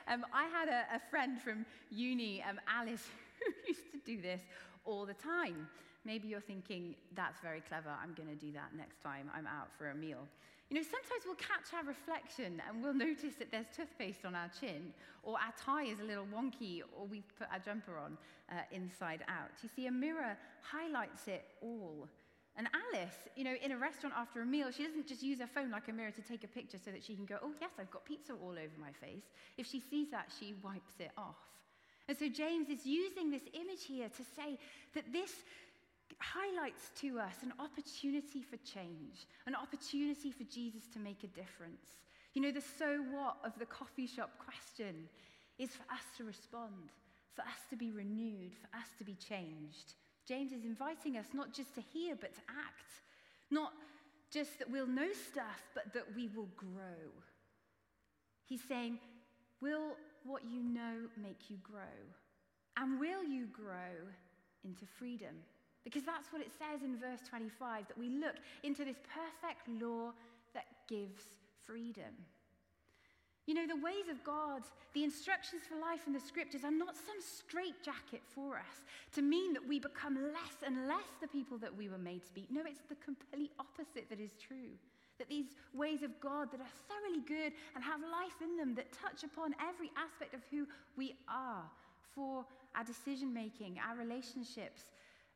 Um, 0.07 0.25
I 0.33 0.45
had 0.45 0.67
a, 0.67 0.95
a, 0.95 1.01
friend 1.09 1.41
from 1.41 1.65
uni, 1.89 2.43
um, 2.47 2.59
Alice, 2.67 3.07
who 3.39 3.67
used 3.67 3.91
to 3.91 3.99
do 4.05 4.21
this 4.21 4.41
all 4.85 5.05
the 5.05 5.13
time. 5.13 5.67
Maybe 6.03 6.27
you're 6.27 6.41
thinking, 6.41 6.95
that's 7.15 7.39
very 7.41 7.61
clever, 7.61 7.89
I'm 8.01 8.13
going 8.13 8.29
to 8.29 8.35
do 8.35 8.51
that 8.53 8.71
next 8.75 9.01
time 9.01 9.29
I'm 9.35 9.47
out 9.47 9.69
for 9.77 9.91
a 9.91 9.95
meal. 9.95 10.27
You 10.71 10.77
know, 10.77 10.83
sometimes 10.83 11.23
we'll 11.25 11.35
catch 11.35 11.75
our 11.75 11.83
reflection 11.83 12.61
and 12.65 12.81
we'll 12.81 12.93
notice 13.07 13.35
that 13.39 13.51
there's 13.51 13.67
toothpaste 13.75 14.23
on 14.23 14.35
our 14.35 14.49
chin, 14.57 14.93
or 15.21 15.33
our 15.33 15.51
tie 15.59 15.83
is 15.83 15.99
a 15.99 16.03
little 16.03 16.25
wonky, 16.33 16.81
or 16.97 17.05
we've 17.05 17.27
put 17.37 17.47
our 17.51 17.59
jumper 17.59 17.97
on 17.97 18.17
uh, 18.49 18.61
inside 18.71 19.19
out. 19.27 19.51
You 19.61 19.67
see, 19.75 19.87
a 19.87 19.91
mirror 19.91 20.37
highlights 20.61 21.27
it 21.27 21.43
all. 21.61 22.07
And 22.55 22.69
Alice, 22.71 23.15
you 23.35 23.43
know, 23.43 23.55
in 23.61 23.73
a 23.73 23.77
restaurant 23.77 24.15
after 24.17 24.41
a 24.41 24.45
meal, 24.45 24.71
she 24.71 24.85
doesn't 24.85 25.07
just 25.07 25.21
use 25.21 25.41
her 25.41 25.47
phone 25.47 25.71
like 25.71 25.89
a 25.89 25.91
mirror 25.91 26.11
to 26.11 26.21
take 26.21 26.45
a 26.45 26.47
picture 26.47 26.77
so 26.83 26.91
that 26.91 27.03
she 27.03 27.15
can 27.15 27.25
go, 27.25 27.35
oh, 27.43 27.51
yes, 27.59 27.71
I've 27.77 27.91
got 27.91 28.05
pizza 28.05 28.31
all 28.31 28.51
over 28.51 28.75
my 28.79 28.91
face. 29.05 29.23
If 29.57 29.67
she 29.67 29.81
sees 29.81 30.09
that, 30.11 30.31
she 30.39 30.55
wipes 30.63 30.95
it 30.99 31.11
off. 31.17 31.35
And 32.07 32.17
so 32.17 32.29
James 32.29 32.69
is 32.69 32.85
using 32.85 33.29
this 33.29 33.43
image 33.53 33.83
here 33.85 34.09
to 34.09 34.23
say 34.35 34.57
that 34.95 35.11
this 35.11 35.31
highlights 36.19 36.91
to 37.01 37.19
us 37.19 37.35
an 37.43 37.53
opportunity 37.59 38.41
for 38.41 38.57
change, 38.57 39.27
an 39.45 39.55
opportunity 39.55 40.31
for 40.31 40.43
Jesus 40.45 40.83
to 40.93 40.99
make 40.99 41.23
a 41.23 41.27
difference. 41.27 42.01
You 42.33 42.41
know, 42.41 42.51
the 42.51 42.61
so 42.61 43.03
what 43.11 43.37
of 43.43 43.57
the 43.59 43.65
coffee 43.65 44.07
shop 44.07 44.31
question 44.39 45.07
is 45.59 45.71
for 45.71 45.83
us 45.93 46.03
to 46.17 46.23
respond, 46.23 46.91
for 47.35 47.41
us 47.41 47.61
to 47.69 47.75
be 47.75 47.91
renewed, 47.91 48.53
for 48.53 48.75
us 48.77 48.87
to 48.97 49.03
be 49.03 49.15
changed. 49.15 49.93
James 50.27 50.51
is 50.51 50.63
inviting 50.63 51.17
us 51.17 51.27
not 51.33 51.53
just 51.53 51.75
to 51.75 51.81
hear, 51.81 52.15
but 52.15 52.33
to 52.33 52.41
act. 52.49 52.91
Not 53.49 53.73
just 54.31 54.59
that 54.59 54.71
we'll 54.71 54.87
know 54.87 55.09
stuff, 55.31 55.61
but 55.73 55.93
that 55.93 56.05
we 56.15 56.29
will 56.35 56.49
grow. 56.55 57.11
He's 58.45 58.61
saying, 58.67 58.99
Will 59.61 59.95
what 60.23 60.43
you 60.49 60.63
know 60.63 61.07
make 61.21 61.49
you 61.49 61.57
grow? 61.61 61.81
And 62.77 62.99
will 62.99 63.23
you 63.23 63.45
grow 63.47 64.07
into 64.63 64.85
freedom? 64.97 65.35
Because 65.83 66.03
that's 66.03 66.31
what 66.31 66.41
it 66.41 66.51
says 66.51 66.83
in 66.83 66.97
verse 66.97 67.21
25 67.27 67.87
that 67.87 67.97
we 67.97 68.09
look 68.09 68.35
into 68.63 68.85
this 68.85 68.97
perfect 69.09 69.67
law 69.81 70.11
that 70.53 70.65
gives 70.87 71.23
freedom. 71.65 72.13
You 73.47 73.55
know, 73.55 73.67
the 73.67 73.81
ways 73.83 74.07
of 74.09 74.23
God, 74.23 74.61
the 74.93 75.03
instructions 75.03 75.63
for 75.67 75.75
life 75.75 76.05
in 76.05 76.13
the 76.13 76.19
scriptures 76.19 76.63
are 76.63 76.71
not 76.71 76.95
some 76.95 77.17
straitjacket 77.19 78.21
for 78.23 78.57
us 78.57 78.85
to 79.13 79.21
mean 79.21 79.53
that 79.53 79.67
we 79.67 79.79
become 79.79 80.15
less 80.15 80.61
and 80.65 80.87
less 80.87 81.09
the 81.19 81.27
people 81.27 81.57
that 81.57 81.75
we 81.75 81.89
were 81.89 81.97
made 81.97 82.23
to 82.25 82.33
be. 82.33 82.45
No, 82.51 82.61
it's 82.65 82.85
the 82.87 82.95
complete 83.03 83.51
opposite 83.59 84.09
that 84.09 84.19
is 84.19 84.31
true. 84.39 84.77
That 85.17 85.27
these 85.27 85.55
ways 85.73 86.03
of 86.03 86.11
God 86.21 86.51
that 86.51 86.61
are 86.61 86.75
thoroughly 86.87 87.25
good 87.27 87.53
and 87.75 87.83
have 87.83 88.01
life 88.01 88.37
in 88.41 88.57
them, 88.57 88.75
that 88.75 88.93
touch 88.93 89.23
upon 89.23 89.55
every 89.59 89.91
aspect 89.97 90.33
of 90.33 90.41
who 90.51 90.67
we 90.95 91.15
are 91.27 91.63
for 92.13 92.45
our 92.75 92.83
decision 92.83 93.33
making, 93.33 93.79
our 93.79 93.97
relationships, 93.97 94.85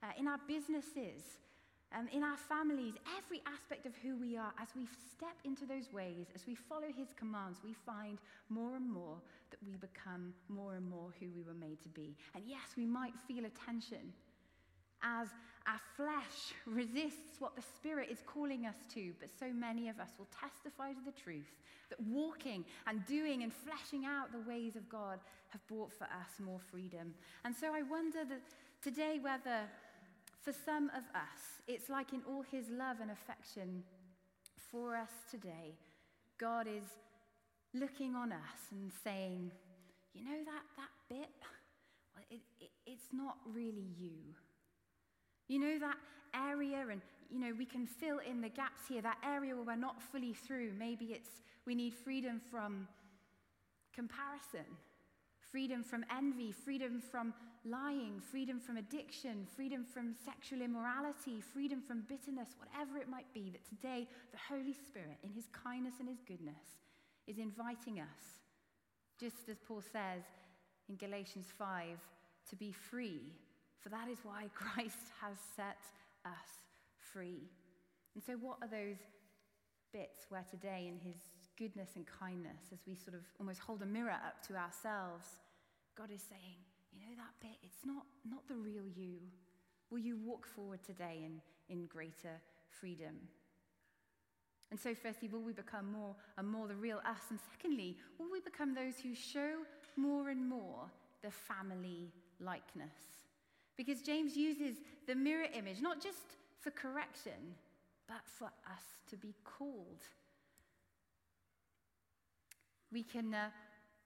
uh, 0.04 0.08
in 0.20 0.28
our 0.28 0.40
businesses, 0.48 1.40
um, 1.96 2.08
in 2.12 2.24
our 2.24 2.38
families, 2.38 2.94
every 3.18 3.42
aspect 3.48 3.86
of 3.86 3.94
who 4.04 4.18
we 4.18 4.36
are, 4.36 4.54
as 4.62 4.70
we 4.76 4.88
step 5.16 5.36
into 5.46 5.66
those 5.66 5.92
ways, 5.94 6.28
as 6.36 6.46
we 6.46 6.56
follow 6.56 6.92
His 6.96 7.14
commands, 7.16 7.60
we 7.64 7.74
find 7.86 8.20
more 8.50 8.76
and 8.76 8.90
more 8.90 9.18
that 9.52 9.60
we 9.66 9.76
become 9.78 10.34
more 10.50 10.76
and 10.76 10.90
more 10.90 11.14
who 11.20 11.28
we 11.36 11.44
were 11.44 11.54
made 11.54 11.82
to 11.84 11.90
be. 11.90 12.16
And 12.34 12.44
yes, 12.46 12.76
we 12.76 12.86
might 12.86 13.14
feel 13.28 13.46
a 13.46 13.66
tension 13.66 14.14
as 15.04 15.30
our 15.68 15.82
flesh 15.96 16.54
resists 16.66 17.40
what 17.40 17.56
the 17.56 17.62
Spirit 17.62 18.10
is 18.12 18.20
calling 18.26 18.66
us 18.66 18.76
to, 18.94 19.14
but 19.20 19.30
so 19.40 19.52
many 19.54 19.90
of 19.90 20.00
us 20.00 20.10
will 20.18 20.28
testify 20.28 20.92
to 20.92 21.06
the 21.06 21.12
truth 21.12 21.62
that 21.90 22.00
walking 22.02 22.66
and 22.88 23.06
doing 23.06 23.44
and 23.44 23.52
fleshing 23.54 24.06
out 24.06 24.32
the 24.32 24.50
ways 24.50 24.76
of 24.76 24.88
God 24.90 25.20
have 25.50 25.66
brought 25.68 25.94
for 25.94 26.06
us 26.06 26.40
more 26.44 26.60
freedom. 26.60 27.14
And 27.46 27.56
so 27.56 27.74
I 27.74 27.82
wonder 27.84 28.26
that 28.26 28.42
today 28.82 29.20
whether 29.22 29.62
for 30.46 30.54
some 30.54 30.90
of 30.90 31.04
us, 31.16 31.42
it's 31.68 31.90
like 31.90 32.14
in 32.14 32.22
all 32.30 32.44
his 32.44 32.70
love 32.70 32.98
and 33.02 33.10
affection 33.10 33.84
for 34.72 34.96
us 34.96 35.10
today, 35.32 35.74
God 36.38 36.68
is 36.68 36.84
looking 37.74 38.14
on 38.14 38.32
us 38.32 38.72
and 38.72 38.92
saying, 39.04 39.52
you 40.14 40.24
know 40.24 40.38
that, 40.46 40.64
that 40.78 40.90
bit? 41.10 41.30
Well, 42.14 42.24
it, 42.30 42.42
it, 42.62 42.70
it's 42.86 43.08
not 43.12 43.38
really 43.52 43.88
you. 43.98 44.14
You 45.48 45.60
know 45.60 45.80
that 45.80 45.98
area, 46.36 46.86
and 46.92 47.02
you 47.32 47.40
know, 47.40 47.52
we 47.58 47.66
can 47.66 47.88
fill 47.88 48.20
in 48.20 48.42
the 48.42 48.50
gaps 48.50 48.82
here, 48.88 49.02
that 49.02 49.18
area 49.26 49.56
where 49.56 49.64
we're 49.64 49.76
not 49.76 50.02
fully 50.12 50.34
through. 50.34 50.74
Maybe 50.78 51.06
it's 51.06 51.30
we 51.66 51.74
need 51.74 51.96
freedom 51.96 52.40
from 52.52 52.88
comparison, 53.94 54.66
freedom 55.56 55.82
from 55.82 56.04
envy, 56.12 56.52
freedom 56.52 57.00
from 57.00 57.34
lying, 57.64 58.20
freedom 58.20 58.60
from 58.60 58.76
addiction, 58.76 59.48
freedom 59.56 59.86
from 59.86 60.14
sexual 60.26 60.62
immorality, 60.62 61.40
freedom 61.40 61.82
from 61.82 62.04
bitterness, 62.10 62.50
whatever 62.60 62.98
it 62.98 63.08
might 63.08 63.34
be, 63.34 63.50
that 63.50 63.64
today 63.64 64.06
the 64.34 64.54
Holy 64.54 64.74
Spirit, 64.74 65.16
in 65.24 65.30
his 65.30 65.46
kindness 65.54 65.94
and 66.02 66.10
his 66.10 66.20
goodness, 66.28 66.84
is 67.26 67.38
inviting 67.38 68.02
us, 68.02 68.44
just 69.18 69.48
as 69.50 69.56
Paul 69.66 69.82
says 69.82 70.24
in 70.90 70.98
Galatians 70.98 71.46
5, 71.58 72.00
to 72.50 72.56
be 72.58 72.74
free, 72.74 73.22
for 73.80 73.88
that 73.88 74.10
is 74.12 74.18
why 74.24 74.50
Christ 74.54 75.08
has 75.22 75.38
set 75.56 75.80
us 76.26 76.52
free. 77.14 77.48
And 78.14 78.22
so, 78.22 78.34
what 78.34 78.58
are 78.62 78.68
those 78.68 78.98
bits 79.94 80.26
where 80.28 80.44
today, 80.52 80.92
in 80.92 81.00
his 81.00 81.16
goodness 81.58 81.92
and 81.96 82.06
kindness, 82.06 82.74
as 82.74 82.80
we 82.86 82.94
sort 82.94 83.16
of 83.16 83.22
almost 83.40 83.62
hold 83.62 83.82
a 83.84 83.86
mirror 83.86 84.12
up 84.12 84.46
to 84.48 84.56
ourselves, 84.58 85.26
God 85.98 86.12
is 86.12 86.22
saying, 86.30 86.58
you 86.92 87.00
know 87.00 87.16
that 87.18 87.34
bit, 87.42 87.58
it's 87.64 87.86
not, 87.86 88.06
not 88.30 88.48
the 88.48 88.56
real 88.56 88.84
you. 88.96 89.20
Will 89.90 90.00
you 90.00 90.18
walk 90.18 90.46
forward 90.46 90.80
today 90.86 91.24
in, 91.26 91.42
in 91.70 91.86
greater 91.86 92.42
freedom? 92.70 93.16
And 94.72 94.80
so, 94.80 94.94
firstly, 94.96 95.30
will 95.30 95.44
we 95.44 95.54
become 95.54 95.92
more 95.92 96.16
and 96.38 96.48
more 96.48 96.68
the 96.68 96.76
real 96.76 96.98
us? 97.06 97.22
And 97.30 97.40
secondly, 97.52 97.98
will 98.18 98.32
we 98.32 98.42
become 98.42 98.74
those 98.74 98.96
who 99.02 99.14
show 99.14 99.52
more 99.96 100.30
and 100.30 100.50
more 100.50 100.90
the 101.22 101.32
family 101.32 102.12
likeness? 102.40 102.94
Because 103.78 104.02
James 104.02 104.36
uses 104.36 104.78
the 105.08 105.16
mirror 105.16 105.48
image 105.54 105.82
not 105.82 106.02
just 106.02 106.38
for 106.60 106.72
correction, 106.72 107.56
but 108.08 108.22
for 108.26 108.46
us 108.46 108.84
to 109.10 109.18
be 109.18 109.34
called. 109.44 110.04
We 112.92 113.04
can 113.04 113.34
uh, 113.34 113.50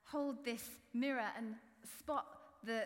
hold 0.04 0.44
this 0.44 0.70
mirror 0.94 1.30
and 1.38 1.56
spot 2.00 2.26
the 2.64 2.84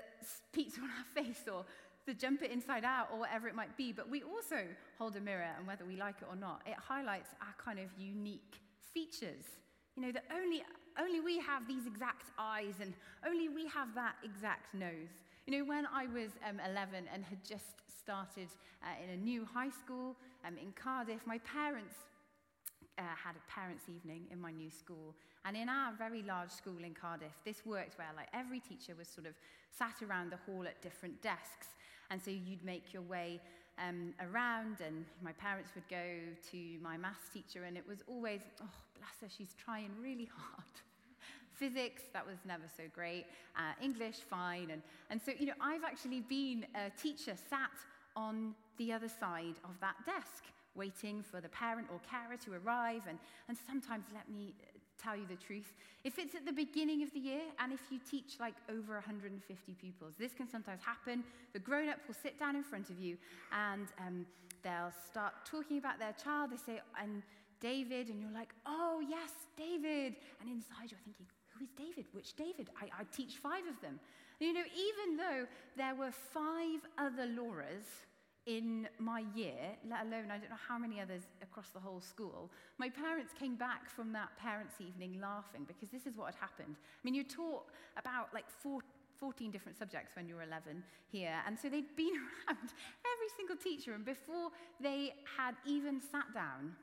pizza 0.52 0.82
on 0.82 0.90
our 0.90 1.06
face 1.24 1.42
or 1.52 1.66
the 2.06 2.14
jumper 2.14 2.46
inside 2.46 2.84
out 2.84 3.08
or 3.14 3.20
whatever 3.20 3.48
it 3.48 3.56
might 3.56 3.76
be, 3.78 3.92
but 3.92 4.10
we 4.10 4.24
also 4.24 4.58
hold 4.98 5.16
a 5.16 5.22
mirror, 5.22 5.48
and 5.58 5.66
whether 5.66 5.86
we 5.86 5.96
like 5.96 6.16
it 6.22 6.28
or 6.30 6.36
not, 6.36 6.62
it 6.66 6.76
highlights 6.78 7.30
our 7.42 7.56
kind 7.64 7.80
of 7.80 7.86
unique 7.98 8.60
features. 8.94 9.46
You 9.96 10.04
know, 10.04 10.12
that 10.12 10.26
only, 10.36 10.64
only 11.00 11.22
we 11.22 11.40
have 11.40 11.68
these 11.68 11.86
exact 11.86 12.32
eyes 12.38 12.74
and 12.82 12.94
only 13.26 13.48
we 13.48 13.68
have 13.68 13.94
that 13.96 14.16
exact 14.24 14.74
nose. 14.74 15.24
You 15.46 15.58
know, 15.58 15.66
when 15.66 15.86
I 15.86 16.08
was 16.08 16.32
um, 16.48 16.60
11 16.70 17.06
and 17.14 17.24
had 17.24 17.44
just 17.44 17.76
started 17.88 18.48
uh, 18.82 19.04
in 19.04 19.12
a 19.12 19.18
new 19.18 19.46
high 19.46 19.70
school 19.70 20.16
um, 20.46 20.58
in 20.58 20.74
Cardiff, 20.74 21.22
my 21.26 21.38
parents 21.40 21.96
uh, 22.98 23.02
had 23.02 23.36
a 23.36 23.52
parents' 23.52 23.86
evening 23.90 24.26
in 24.32 24.40
my 24.40 24.52
new 24.52 24.70
school. 24.70 25.16
And 25.46 25.58
in 25.58 25.70
our 25.70 25.94
very 25.98 26.24
large 26.24 26.52
school 26.52 26.84
in 26.84 26.94
Cardiff, 26.94 27.34
this 27.46 27.66
worked 27.66 27.98
well. 27.98 28.14
like 28.16 28.30
every 28.34 28.60
teacher 28.60 28.94
was 28.98 29.08
sort 29.08 29.28
of 29.28 29.34
sat 29.78 30.02
around 30.08 30.32
the 30.32 30.40
hall 30.46 30.66
at 30.66 30.82
different 30.82 31.22
desks. 31.22 31.68
And 32.10 32.22
so 32.22 32.32
you'd 32.32 32.64
make 32.64 32.94
your 32.94 33.02
way 33.02 33.42
um, 33.80 34.14
around, 34.22 34.78
and 34.86 35.06
my 35.22 35.32
parents 35.34 35.72
would 35.76 35.88
go 35.90 36.04
to 36.52 36.58
my 36.82 36.98
maths 36.98 37.30
teacher, 37.34 37.64
and 37.64 37.76
it 37.76 37.88
was 37.88 38.04
always, 38.08 38.42
oh, 38.62 38.70
bless 38.98 39.20
her, 39.22 39.36
she's 39.36 39.56
trying 39.58 39.90
really 40.02 40.30
hard. 40.36 40.64
Physics, 41.54 42.04
that 42.14 42.26
was 42.26 42.38
never 42.46 42.66
so 42.78 42.84
great. 42.94 43.26
Uh, 43.58 43.74
English, 43.82 44.18
fine. 44.18 44.70
And, 44.72 44.82
and 45.10 45.20
so, 45.22 45.32
you 45.38 45.48
know, 45.48 45.54
I've 45.60 45.84
actually 45.84 46.22
been 46.22 46.66
a 46.76 46.90
teacher 47.02 47.34
sat 47.50 47.72
on 48.16 48.54
the 48.78 48.94
other 48.94 49.10
side 49.10 49.56
of 49.64 49.72
that 49.82 49.96
desk 50.06 50.44
waiting 50.75 51.24
for 51.24 51.42
the 51.42 51.50
parent 51.50 51.88
or 51.92 52.00
carer 52.10 52.38
to 52.46 52.53
arrive. 52.53 53.03
And, 53.08 53.20
and 53.48 53.58
sometimes, 53.68 54.06
let 54.13 54.30
me 54.30 54.53
tell 55.01 55.15
you 55.15 55.25
the 55.27 55.36
truth, 55.36 55.74
if 56.03 56.20
it's 56.20 56.36
at 56.36 56.46
the 56.46 56.53
beginning 56.53 57.03
of 57.03 57.12
the 57.13 57.20
year 57.20 57.42
and 57.60 57.74
if 57.74 57.80
you 57.89 58.00
teach 58.10 58.39
like 58.39 58.53
over 58.70 58.94
150 58.94 59.74
pupils, 59.74 60.13
this 60.18 60.34
can 60.34 60.48
sometimes 60.48 60.82
happen. 60.84 61.24
The 61.53 61.60
grown 61.60 61.89
up 61.89 61.98
will 62.08 62.15
sit 62.15 62.39
down 62.39 62.56
in 62.56 62.63
front 62.63 62.89
of 62.89 63.00
you 63.00 63.18
and 63.51 63.88
um, 64.00 64.25
they'll 64.63 64.94
start 65.10 65.34
talking 65.46 65.77
about 65.77 66.00
their 66.00 66.13
child. 66.13 66.51
They 66.51 66.58
say, 66.58 66.82
and 67.01 67.24
David, 67.60 68.10
and 68.10 68.20
you're 68.22 68.34
like, 68.34 68.53
oh, 68.65 69.01
yes, 69.08 69.32
David. 69.58 70.15
And 70.42 70.50
inside 70.50 70.92
you're 70.92 71.00
thinking, 71.03 71.25
who 71.58 71.63
is 71.63 71.72
David? 71.77 72.06
Which 72.12 72.36
David? 72.36 72.70
I, 72.82 72.86
I 72.86 73.03
teach 73.15 73.38
five 73.38 73.63
of 73.70 73.80
them. 73.82 74.00
You 74.39 74.53
know, 74.53 74.63
even 74.75 75.18
though 75.18 75.46
there 75.77 75.96
were 75.96 76.12
five 76.12 76.82
other 76.98 77.25
Lauras, 77.25 77.88
in 78.46 78.88
my 79.00 79.24
year, 79.36 79.78
let 79.90 80.06
alone 80.06 80.30
I 80.30 80.38
don't 80.38 80.50
know 80.50 80.66
how 80.68 80.78
many 80.78 81.00
others 81.00 81.24
across 81.42 81.70
the 81.70 81.80
whole 81.80 82.02
school, 82.02 82.52
my 82.78 82.90
parents 82.90 83.34
came 83.38 83.56
back 83.56 83.90
from 83.90 84.12
that 84.14 84.36
parents' 84.38 84.76
evening 84.80 85.20
laughing 85.22 85.66
because 85.68 85.90
this 85.90 86.06
is 86.06 86.18
what 86.18 86.34
had 86.34 86.36
happened. 86.36 86.76
I 86.78 87.00
mean, 87.04 87.16
you're 87.16 87.24
taught 87.24 87.66
about 87.98 88.34
like 88.34 88.46
four, 88.50 88.82
14 89.20 89.52
different 89.52 89.78
subjects 89.78 90.16
when 90.16 90.28
you 90.28 90.36
were 90.36 90.44
11 90.44 90.84
here, 91.10 91.36
and 91.48 91.58
so 91.58 91.70
they'd 91.70 91.96
been 91.96 92.16
around 92.48 92.70
every 93.14 93.30
single 93.38 93.56
teacher, 93.56 93.94
and 93.94 94.04
before 94.04 94.50
they 94.82 95.14
had 95.38 95.56
even 95.66 96.02
sat 96.02 96.34
down, 96.34 96.76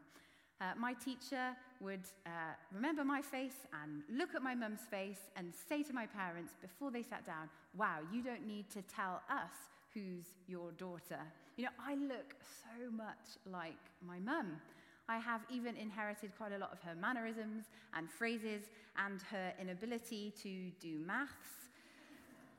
uh, 0.61 0.73
my 0.79 0.93
teacher 0.93 1.57
would 1.81 2.05
uh, 2.27 2.53
remember 2.73 3.03
my 3.03 3.23
face 3.23 3.67
and 3.83 4.03
look 4.11 4.35
at 4.35 4.43
my 4.43 4.55
mum's 4.55 4.83
face 4.91 5.31
and 5.37 5.53
say 5.69 5.83
to 5.83 5.95
my 5.95 6.07
parents 6.07 6.53
before 6.61 6.91
they 6.91 7.03
sat 7.03 7.25
down, 7.25 7.49
Wow, 7.75 8.01
you 8.13 8.23
don't 8.23 8.47
need 8.47 8.69
to 8.71 8.83
tell 8.83 9.23
us 9.31 9.53
who's 9.95 10.27
your 10.47 10.73
daughter. 10.73 11.21
You 11.57 11.65
know, 11.65 11.71
I 11.79 11.95
look 11.95 12.35
so 12.43 12.91
much 12.91 13.39
like 13.51 13.79
my 14.07 14.19
mum. 14.19 14.61
I 15.09 15.19
have 15.19 15.41
even 15.51 15.77
inherited 15.77 16.31
quite 16.39 16.53
a 16.53 16.59
lot 16.59 16.73
of 16.73 16.81
her 16.83 16.95
mannerisms 16.95 17.65
and 17.95 18.09
phrases 18.09 18.63
and 18.97 19.21
her 19.23 19.53
inability 19.61 20.33
to 20.43 20.71
do 20.81 20.99
maths. 21.05 21.69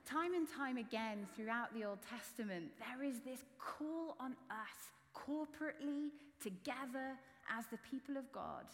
Time 0.06 0.34
and 0.34 0.48
time 0.50 0.78
again 0.78 1.28
throughout 1.36 1.74
the 1.74 1.86
Old 1.86 2.00
Testament, 2.10 2.66
there 2.80 3.08
is 3.08 3.20
this 3.22 3.40
call 3.58 4.18
on 4.20 4.36
us 4.50 4.92
corporately, 5.16 6.10
together, 6.42 7.16
as 7.58 7.66
the 7.72 7.78
people 7.90 8.18
of 8.18 8.30
God, 8.32 8.66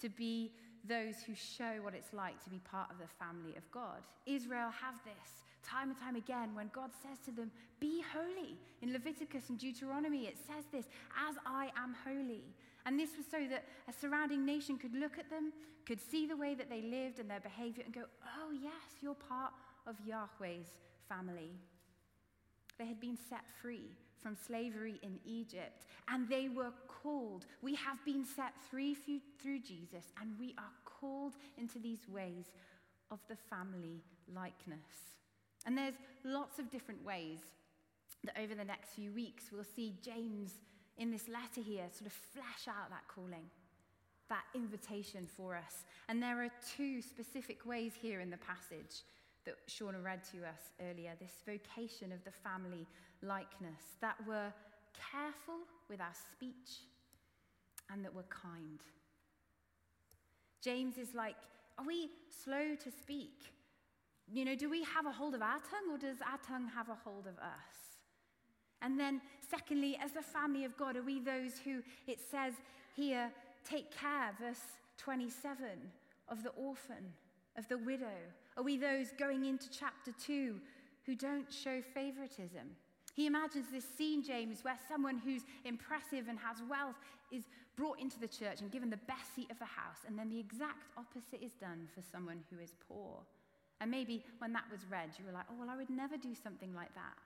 to 0.00 0.08
be 0.08 0.52
those 0.86 1.16
who 1.26 1.34
show 1.34 1.80
what 1.82 1.94
it's 1.94 2.12
like 2.12 2.42
to 2.44 2.50
be 2.50 2.58
part 2.58 2.90
of 2.90 2.98
the 2.98 3.08
family 3.18 3.56
of 3.56 3.68
God. 3.70 4.02
Israel 4.26 4.70
have 4.70 4.94
this 5.04 5.43
time 5.64 5.90
and 5.90 5.98
time 5.98 6.16
again 6.16 6.54
when 6.54 6.70
God 6.72 6.90
says 7.02 7.18
to 7.26 7.32
them, 7.32 7.50
Be 7.80 8.02
holy. 8.12 8.56
In 8.82 8.92
Leviticus 8.92 9.48
and 9.48 9.58
Deuteronomy, 9.58 10.26
it 10.26 10.36
says 10.46 10.64
this, 10.70 10.86
As 11.28 11.36
I 11.46 11.70
am 11.76 11.96
holy. 12.04 12.44
And 12.86 12.98
this 12.98 13.10
was 13.16 13.26
so 13.30 13.38
that 13.48 13.64
a 13.88 13.92
surrounding 13.92 14.44
nation 14.44 14.76
could 14.76 14.94
look 14.94 15.18
at 15.18 15.30
them, 15.30 15.52
could 15.86 16.00
see 16.00 16.26
the 16.26 16.36
way 16.36 16.54
that 16.54 16.68
they 16.68 16.82
lived 16.82 17.18
and 17.18 17.30
their 17.30 17.40
behavior, 17.40 17.82
and 17.84 17.94
go, 17.94 18.04
oh, 18.38 18.52
yes, 18.52 18.72
you're 19.00 19.14
part 19.14 19.52
of 19.86 19.96
Yahweh's 20.06 20.68
family. 21.08 21.52
They 22.78 22.86
had 22.86 23.00
been 23.00 23.16
set 23.28 23.44
free 23.62 23.96
from 24.22 24.36
slavery 24.36 24.98
in 25.02 25.18
Egypt, 25.24 25.86
and 26.08 26.28
they 26.28 26.48
were 26.48 26.72
called. 26.88 27.46
We 27.62 27.74
have 27.76 28.02
been 28.04 28.24
set 28.24 28.54
free 28.70 28.94
through 28.94 29.60
Jesus, 29.60 30.12
and 30.20 30.38
we 30.38 30.54
are 30.58 30.72
called 30.84 31.34
into 31.58 31.78
these 31.78 32.08
ways 32.08 32.46
of 33.10 33.20
the 33.28 33.36
family 33.36 34.02
likeness. 34.34 35.14
And 35.66 35.76
there's 35.76 35.94
lots 36.24 36.58
of 36.58 36.70
different 36.70 37.04
ways 37.04 37.38
that 38.24 38.36
over 38.40 38.54
the 38.54 38.64
next 38.64 38.90
few 38.90 39.12
weeks 39.12 39.44
we'll 39.52 39.64
see 39.64 39.94
James 40.02 40.52
in 40.98 41.10
this 41.10 41.28
letter 41.28 41.60
here 41.60 41.84
sort 41.92 42.06
of 42.06 42.12
flesh 42.12 42.68
out 42.68 42.90
that 42.90 43.06
calling, 43.08 43.50
that 44.28 44.44
invitation 44.54 45.26
for 45.36 45.56
us. 45.56 45.84
And 46.08 46.22
there 46.22 46.42
are 46.42 46.50
two 46.76 47.02
specific 47.02 47.66
ways 47.66 47.92
here 48.00 48.20
in 48.20 48.30
the 48.30 48.36
passage 48.38 49.02
that 49.44 49.56
Shauna 49.68 50.02
read 50.02 50.22
to 50.32 50.38
us 50.38 50.72
earlier 50.80 51.12
this 51.20 51.32
vocation 51.46 52.12
of 52.12 52.24
the 52.24 52.30
family 52.30 52.86
likeness, 53.22 53.96
that 54.00 54.16
we're 54.26 54.52
careful 55.12 55.60
with 55.90 56.00
our 56.00 56.14
speech 56.32 56.86
and 57.92 58.04
that 58.04 58.14
we're 58.14 58.22
kind. 58.24 58.80
James 60.62 60.96
is 60.96 61.14
like, 61.14 61.36
are 61.78 61.84
we 61.84 62.08
slow 62.44 62.74
to 62.76 62.90
speak? 62.90 63.52
You 64.32 64.44
know, 64.44 64.56
do 64.56 64.70
we 64.70 64.82
have 64.84 65.06
a 65.06 65.12
hold 65.12 65.34
of 65.34 65.42
our 65.42 65.58
tongue 65.58 65.92
or 65.92 65.98
does 65.98 66.18
our 66.20 66.38
tongue 66.46 66.68
have 66.74 66.88
a 66.88 66.96
hold 67.04 67.26
of 67.26 67.38
us? 67.38 67.98
And 68.82 68.98
then, 68.98 69.20
secondly, 69.48 69.98
as 70.02 70.12
the 70.12 70.22
family 70.22 70.64
of 70.64 70.76
God, 70.76 70.96
are 70.96 71.02
we 71.02 71.20
those 71.20 71.52
who, 71.64 71.82
it 72.06 72.18
says 72.30 72.54
here, 72.94 73.30
take 73.68 73.90
care, 73.96 74.34
verse 74.40 74.60
27, 74.98 75.66
of 76.28 76.42
the 76.42 76.50
orphan, 76.50 77.12
of 77.56 77.68
the 77.68 77.78
widow? 77.78 78.18
Are 78.56 78.62
we 78.62 78.76
those 78.76 79.08
going 79.18 79.44
into 79.44 79.70
chapter 79.70 80.12
2 80.26 80.60
who 81.06 81.14
don't 81.14 81.52
show 81.52 81.80
favoritism? 81.94 82.76
He 83.14 83.26
imagines 83.26 83.66
this 83.72 83.86
scene, 83.96 84.22
James, 84.22 84.64
where 84.64 84.78
someone 84.88 85.18
who's 85.18 85.42
impressive 85.64 86.28
and 86.28 86.38
has 86.38 86.56
wealth 86.68 86.96
is 87.30 87.44
brought 87.76 88.00
into 88.00 88.18
the 88.18 88.28
church 88.28 88.60
and 88.60 88.70
given 88.70 88.90
the 88.90 88.96
best 89.08 89.34
seat 89.34 89.50
of 89.50 89.58
the 89.58 89.64
house, 89.64 89.98
and 90.06 90.18
then 90.18 90.28
the 90.28 90.38
exact 90.38 90.84
opposite 90.96 91.42
is 91.42 91.52
done 91.52 91.88
for 91.94 92.02
someone 92.12 92.40
who 92.50 92.58
is 92.62 92.74
poor. 92.88 93.20
And 93.80 93.90
maybe 93.90 94.24
when 94.38 94.52
that 94.52 94.64
was 94.70 94.80
read, 94.90 95.10
you 95.18 95.24
were 95.26 95.32
like, 95.32 95.46
oh, 95.50 95.54
well, 95.58 95.70
I 95.70 95.76
would 95.76 95.90
never 95.90 96.16
do 96.16 96.34
something 96.34 96.72
like 96.74 96.94
that. 96.94 97.18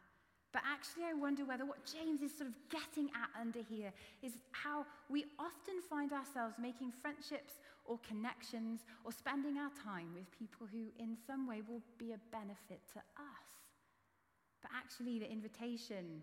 But 0.53 0.63
actually, 0.65 1.05
I 1.05 1.13
wonder 1.13 1.45
whether 1.45 1.67
what 1.67 1.85
James 1.85 2.23
is 2.23 2.33
sort 2.33 2.49
of 2.49 2.57
getting 2.71 3.11
at 3.13 3.29
under 3.39 3.61
here 3.61 3.93
is 4.23 4.33
how 4.53 4.87
we 5.11 5.27
often 5.39 5.83
find 5.89 6.13
ourselves 6.13 6.55
making 6.59 6.91
friendships 6.91 7.61
or 7.85 7.99
connections 8.09 8.81
or 9.05 9.13
spending 9.13 9.59
our 9.59 9.71
time 9.85 10.09
with 10.15 10.25
people 10.33 10.67
who, 10.67 10.89
in 10.99 11.17
some 11.27 11.47
way, 11.47 11.61
will 11.69 11.83
be 11.99 12.13
a 12.13 12.21
benefit 12.33 12.81
to 12.95 12.99
us. 13.21 13.49
But 14.63 14.71
actually, 14.75 15.19
the 15.19 15.31
invitation 15.31 16.23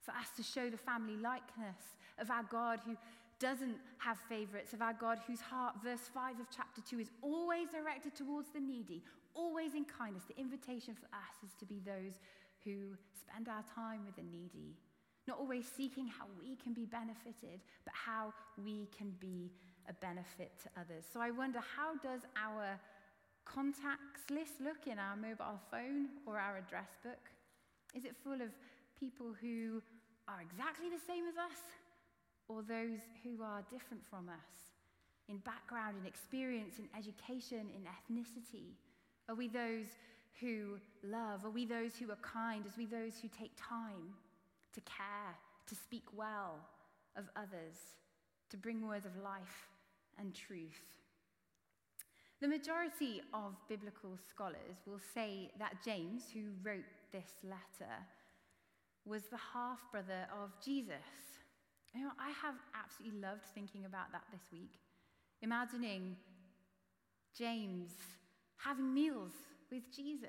for 0.00 0.12
us 0.12 0.30
to 0.36 0.42
show 0.42 0.70
the 0.70 0.78
family 0.78 1.16
likeness 1.16 1.98
of 2.18 2.30
our 2.30 2.44
God 2.44 2.80
who 2.86 2.96
doesn't 3.40 3.76
have 3.98 4.18
favorites, 4.28 4.72
of 4.74 4.82
our 4.82 4.92
God 4.92 5.18
whose 5.26 5.40
heart, 5.40 5.74
verse 5.82 6.08
5 6.12 6.40
of 6.40 6.46
chapter 6.54 6.80
2, 6.88 7.00
is 7.00 7.10
always 7.22 7.68
directed 7.68 8.14
towards 8.14 8.50
the 8.50 8.60
needy, 8.60 9.02
always 9.34 9.74
in 9.74 9.84
kindness. 9.84 10.24
The 10.28 10.38
invitation 10.38 10.94
for 10.94 11.06
us 11.14 11.36
is 11.44 11.54
to 11.58 11.66
be 11.66 11.80
those 11.80 12.20
who 12.64 12.96
spend 13.18 13.48
our 13.48 13.64
time 13.74 14.04
with 14.04 14.16
the 14.16 14.22
needy, 14.22 14.76
not 15.26 15.38
always 15.38 15.66
seeking 15.66 16.06
how 16.06 16.26
we 16.38 16.56
can 16.56 16.72
be 16.72 16.84
benefited, 16.84 17.60
but 17.84 17.94
how 17.94 18.32
we 18.62 18.88
can 18.96 19.14
be 19.20 19.50
a 19.88 19.92
benefit 19.94 20.52
to 20.62 20.68
others. 20.80 21.04
So 21.12 21.20
I 21.20 21.30
wonder 21.30 21.60
how 21.76 21.96
does 21.98 22.20
our 22.36 22.78
contacts 23.44 24.28
list 24.30 24.60
look 24.60 24.86
in 24.86 24.98
our 24.98 25.16
mobile 25.16 25.60
phone 25.70 26.08
or 26.26 26.38
our 26.38 26.58
address 26.58 26.90
book? 27.02 27.30
Is 27.94 28.04
it 28.04 28.14
full 28.22 28.40
of 28.40 28.50
people 28.98 29.34
who 29.40 29.82
are 30.28 30.40
exactly 30.40 30.88
the 30.88 31.00
same 31.06 31.26
as 31.26 31.36
us 31.36 31.62
or 32.46 32.62
those 32.62 33.00
who 33.24 33.42
are 33.42 33.62
different 33.70 34.04
from 34.04 34.28
us 34.28 34.50
in 35.28 35.38
background, 35.38 35.96
in 35.98 36.06
experience, 36.06 36.78
in 36.78 36.86
education, 36.96 37.66
in 37.74 37.82
ethnicity? 37.86 38.76
Are 39.30 39.36
we 39.36 39.46
those 39.46 39.86
who 40.40 40.78
love? 41.04 41.44
Are 41.44 41.50
we 41.50 41.64
those 41.64 41.94
who 41.94 42.10
are 42.10 42.16
kind? 42.16 42.66
Are 42.66 42.72
we 42.76 42.84
those 42.84 43.12
who 43.22 43.28
take 43.28 43.52
time 43.56 44.14
to 44.74 44.80
care, 44.80 45.36
to 45.68 45.74
speak 45.76 46.02
well 46.16 46.56
of 47.16 47.26
others, 47.36 47.76
to 48.50 48.56
bring 48.56 48.84
words 48.88 49.06
of 49.06 49.12
life 49.22 49.68
and 50.18 50.34
truth? 50.34 50.82
The 52.40 52.48
majority 52.48 53.22
of 53.32 53.54
biblical 53.68 54.18
scholars 54.28 54.82
will 54.84 55.00
say 55.14 55.52
that 55.60 55.76
James, 55.84 56.24
who 56.34 56.40
wrote 56.64 56.82
this 57.12 57.30
letter, 57.44 57.92
was 59.04 59.22
the 59.30 59.38
half 59.54 59.78
brother 59.92 60.26
of 60.42 60.50
Jesus. 60.64 60.96
You 61.94 62.02
know, 62.02 62.10
I 62.18 62.30
have 62.30 62.56
absolutely 62.74 63.20
loved 63.20 63.44
thinking 63.54 63.84
about 63.84 64.10
that 64.10 64.24
this 64.32 64.42
week. 64.50 64.80
Imagining 65.40 66.16
James 67.36 67.92
having 68.64 68.92
meals 68.92 69.32
with 69.70 69.82
Jesus. 69.94 70.28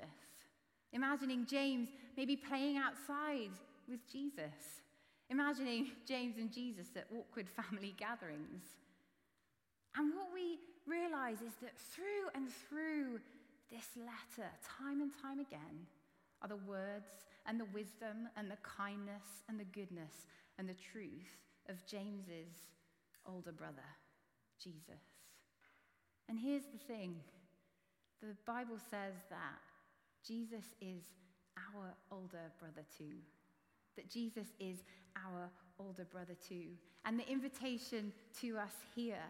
Imagining 0.92 1.46
James 1.46 1.88
maybe 2.16 2.36
playing 2.36 2.76
outside 2.76 3.50
with 3.88 4.00
Jesus. 4.10 4.82
Imagining 5.30 5.90
James 6.06 6.36
and 6.36 6.52
Jesus 6.52 6.86
at 6.96 7.06
awkward 7.16 7.48
family 7.48 7.94
gatherings. 7.98 8.62
And 9.96 10.14
what 10.14 10.28
we 10.32 10.58
realize 10.86 11.40
is 11.42 11.54
that 11.62 11.78
through 11.78 12.28
and 12.34 12.48
through 12.68 13.20
this 13.70 13.86
letter, 13.96 14.50
time 14.78 15.00
and 15.00 15.10
time 15.22 15.40
again, 15.40 15.86
are 16.42 16.48
the 16.48 16.56
words 16.56 17.24
and 17.46 17.58
the 17.58 17.66
wisdom 17.66 18.28
and 18.36 18.50
the 18.50 18.58
kindness 18.62 19.44
and 19.48 19.58
the 19.58 19.64
goodness 19.64 20.26
and 20.58 20.68
the 20.68 20.74
truth 20.74 21.38
of 21.68 21.86
James's 21.86 22.52
older 23.26 23.52
brother, 23.52 23.88
Jesus. 24.62 25.02
And 26.28 26.38
here's 26.38 26.66
the 26.72 26.78
thing 26.78 27.16
the 28.26 28.36
Bible 28.46 28.78
says 28.90 29.14
that 29.30 29.60
Jesus 30.26 30.64
is 30.80 31.02
our 31.56 31.94
older 32.10 32.52
brother 32.58 32.84
too. 32.96 33.16
That 33.96 34.08
Jesus 34.10 34.46
is 34.60 34.78
our 35.16 35.50
older 35.78 36.04
brother 36.04 36.34
too. 36.48 36.68
And 37.04 37.18
the 37.18 37.28
invitation 37.28 38.12
to 38.40 38.58
us 38.58 38.72
here 38.94 39.26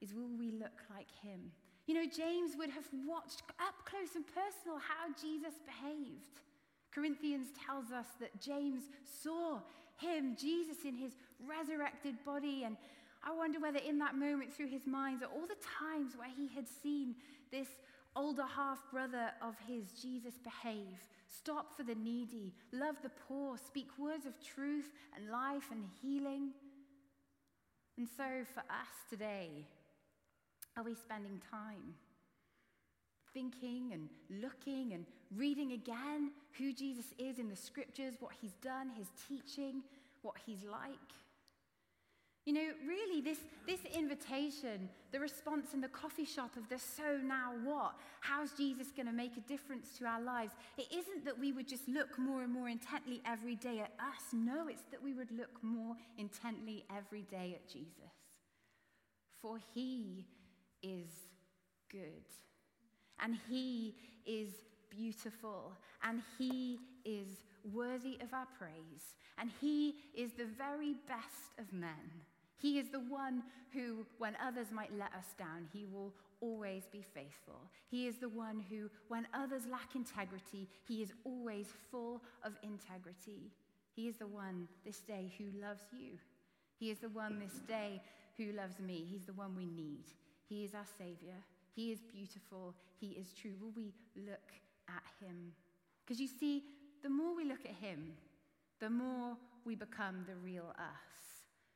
is 0.00 0.14
will 0.14 0.36
we 0.38 0.50
look 0.52 0.80
like 0.90 1.08
him? 1.22 1.52
You 1.86 1.94
know, 1.94 2.06
James 2.06 2.52
would 2.56 2.70
have 2.70 2.88
watched 3.06 3.42
up 3.60 3.84
close 3.84 4.16
and 4.16 4.24
personal 4.26 4.78
how 4.78 5.12
Jesus 5.20 5.54
behaved. 5.66 6.40
Corinthians 6.94 7.48
tells 7.66 7.92
us 7.92 8.06
that 8.20 8.40
James 8.40 8.84
saw 9.22 9.58
him, 9.96 10.36
Jesus, 10.38 10.78
in 10.84 10.94
his 10.94 11.12
resurrected 11.46 12.14
body. 12.24 12.62
And 12.64 12.76
I 13.26 13.32
wonder 13.32 13.58
whether 13.58 13.78
in 13.78 13.98
that 13.98 14.16
moment 14.16 14.52
through 14.52 14.68
his 14.68 14.86
mind 14.86 15.22
are 15.22 15.26
all 15.26 15.46
the 15.46 15.56
times 15.80 16.12
where 16.16 16.28
he 16.28 16.48
had 16.54 16.66
seen 16.82 17.14
this 17.50 17.68
older 18.14 18.44
half 18.44 18.78
brother 18.90 19.30
of 19.42 19.54
his, 19.66 19.92
Jesus, 20.00 20.34
behave, 20.42 20.98
stop 21.26 21.74
for 21.74 21.82
the 21.82 21.94
needy, 21.94 22.52
love 22.72 22.96
the 23.02 23.10
poor, 23.26 23.56
speak 23.56 23.88
words 23.98 24.26
of 24.26 24.34
truth 24.44 24.90
and 25.16 25.30
life 25.30 25.70
and 25.72 25.84
healing. 26.02 26.50
And 27.96 28.06
so 28.16 28.44
for 28.52 28.60
us 28.60 28.92
today, 29.08 29.66
are 30.76 30.82
we 30.82 30.94
spending 30.94 31.40
time 31.50 31.94
thinking 33.32 33.92
and 33.92 34.08
looking 34.42 34.92
and 34.92 35.06
reading 35.34 35.72
again 35.72 36.30
who 36.58 36.72
Jesus 36.72 37.06
is 37.18 37.38
in 37.38 37.48
the 37.48 37.56
scriptures, 37.56 38.14
what 38.20 38.32
he's 38.40 38.54
done, 38.62 38.90
his 38.90 39.08
teaching, 39.28 39.82
what 40.22 40.34
he's 40.44 40.62
like? 40.62 41.23
You 42.44 42.52
know, 42.52 42.68
really, 42.86 43.22
this, 43.22 43.38
this 43.66 43.80
invitation, 43.96 44.90
the 45.12 45.20
response 45.20 45.72
in 45.72 45.80
the 45.80 45.88
coffee 45.88 46.26
shop 46.26 46.56
of 46.58 46.68
the 46.68 46.78
so 46.78 47.18
now 47.24 47.54
what? 47.64 47.94
How's 48.20 48.52
Jesus 48.52 48.88
going 48.94 49.06
to 49.06 49.14
make 49.14 49.38
a 49.38 49.48
difference 49.48 49.96
to 49.98 50.04
our 50.04 50.20
lives? 50.20 50.52
It 50.76 50.88
isn't 50.92 51.24
that 51.24 51.38
we 51.38 51.52
would 51.52 51.66
just 51.66 51.88
look 51.88 52.18
more 52.18 52.42
and 52.42 52.52
more 52.52 52.68
intently 52.68 53.22
every 53.24 53.56
day 53.56 53.80
at 53.80 53.92
us. 53.98 54.34
No, 54.34 54.68
it's 54.68 54.82
that 54.90 55.02
we 55.02 55.14
would 55.14 55.30
look 55.30 55.62
more 55.62 55.96
intently 56.18 56.84
every 56.94 57.22
day 57.22 57.54
at 57.54 57.66
Jesus. 57.66 57.88
For 59.40 59.58
he 59.72 60.26
is 60.82 61.08
good, 61.90 62.28
and 63.22 63.38
he 63.48 63.94
is 64.26 64.50
beautiful, 64.90 65.72
and 66.02 66.20
he 66.38 66.78
is 67.06 67.40
worthy 67.72 68.18
of 68.22 68.34
our 68.34 68.46
praise, 68.58 69.16
and 69.38 69.50
he 69.62 69.94
is 70.14 70.32
the 70.32 70.44
very 70.58 70.94
best 71.08 71.58
of 71.58 71.72
men. 71.72 72.24
He 72.58 72.78
is 72.78 72.88
the 72.88 73.00
one 73.00 73.42
who, 73.72 74.06
when 74.18 74.36
others 74.44 74.68
might 74.72 74.96
let 74.96 75.12
us 75.14 75.34
down, 75.38 75.68
he 75.72 75.84
will 75.84 76.12
always 76.40 76.84
be 76.90 77.02
faithful. 77.02 77.60
He 77.90 78.06
is 78.06 78.16
the 78.18 78.28
one 78.28 78.64
who, 78.68 78.90
when 79.08 79.26
others 79.34 79.62
lack 79.70 79.94
integrity, 79.94 80.68
he 80.86 81.02
is 81.02 81.12
always 81.24 81.68
full 81.90 82.22
of 82.44 82.52
integrity. 82.62 83.50
He 83.94 84.08
is 84.08 84.16
the 84.16 84.26
one 84.26 84.68
this 84.84 85.00
day 85.00 85.32
who 85.38 85.44
loves 85.60 85.82
you. 85.92 86.18
He 86.78 86.90
is 86.90 86.98
the 86.98 87.08
one 87.08 87.38
this 87.38 87.60
day 87.68 88.02
who 88.36 88.52
loves 88.52 88.78
me. 88.80 89.06
He's 89.08 89.24
the 89.26 89.32
one 89.32 89.56
we 89.56 89.66
need. 89.66 90.04
He 90.48 90.64
is 90.64 90.74
our 90.74 90.86
Savior. 90.98 91.36
He 91.74 91.92
is 91.92 92.00
beautiful. 92.12 92.74
He 93.00 93.08
is 93.08 93.32
true. 93.40 93.54
Will 93.60 93.72
we 93.76 93.92
look 94.16 94.52
at 94.88 95.02
Him? 95.20 95.52
Because 96.04 96.20
you 96.20 96.28
see, 96.28 96.64
the 97.02 97.08
more 97.08 97.34
we 97.34 97.44
look 97.44 97.64
at 97.64 97.74
Him, 97.74 98.12
the 98.80 98.90
more 98.90 99.36
we 99.64 99.74
become 99.74 100.24
the 100.26 100.36
real 100.36 100.74
us. 100.78 101.33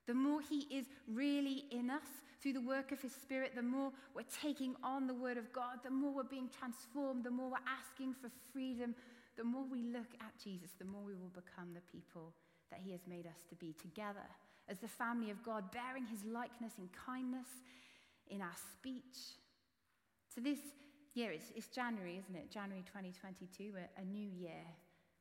The 0.09 0.15
more 0.15 0.41
He 0.41 0.67
is 0.75 0.87
really 1.07 1.67
in 1.71 1.91
us 1.91 2.09
through 2.41 2.55
the 2.55 2.63
work 2.63 2.93
of 2.93 3.01
His 3.01 3.13
Spirit, 3.13 3.53
the 3.55 3.63
more 3.63 3.93
we're 4.17 4.23
taking 4.43 4.75
on 4.83 5.07
the 5.07 5.13
Word 5.13 5.37
of 5.37 5.53
God, 5.53 5.85
the 5.85 5.91
more 5.91 6.13
we're 6.13 6.23
being 6.23 6.49
transformed, 6.49 7.25
the 7.25 7.31
more 7.31 7.51
we're 7.51 7.69
asking 7.69 8.15
for 8.15 8.31
freedom, 8.51 8.95
the 9.37 9.45
more 9.45 9.65
we 9.71 9.83
look 9.83 10.09
at 10.21 10.33
Jesus, 10.43 10.71
the 10.79 10.87
more 10.87 11.03
we 11.03 11.15
will 11.15 11.31
become 11.35 11.75
the 11.75 11.85
people 11.93 12.33
that 12.71 12.81
He 12.83 12.91
has 12.93 13.03
made 13.07 13.27
us 13.27 13.45
to 13.51 13.55
be 13.55 13.75
together 13.81 14.25
as 14.67 14.79
the 14.79 14.89
family 14.89 15.31
of 15.31 15.43
God, 15.43 15.71
bearing 15.73 16.07
His 16.07 16.25
likeness 16.25 16.73
in 16.79 16.89
kindness, 16.89 17.49
in 18.29 18.41
our 18.41 18.57
speech. 18.73 19.37
So 20.35 20.41
this 20.41 20.59
year, 21.13 21.33
it's, 21.33 21.53
it's 21.55 21.69
January, 21.69 22.19
isn't 22.19 22.35
it? 22.35 22.51
January 22.51 22.85
2022, 22.87 23.73
a, 23.77 24.01
a 24.01 24.05
new 24.07 24.29
year. 24.29 24.65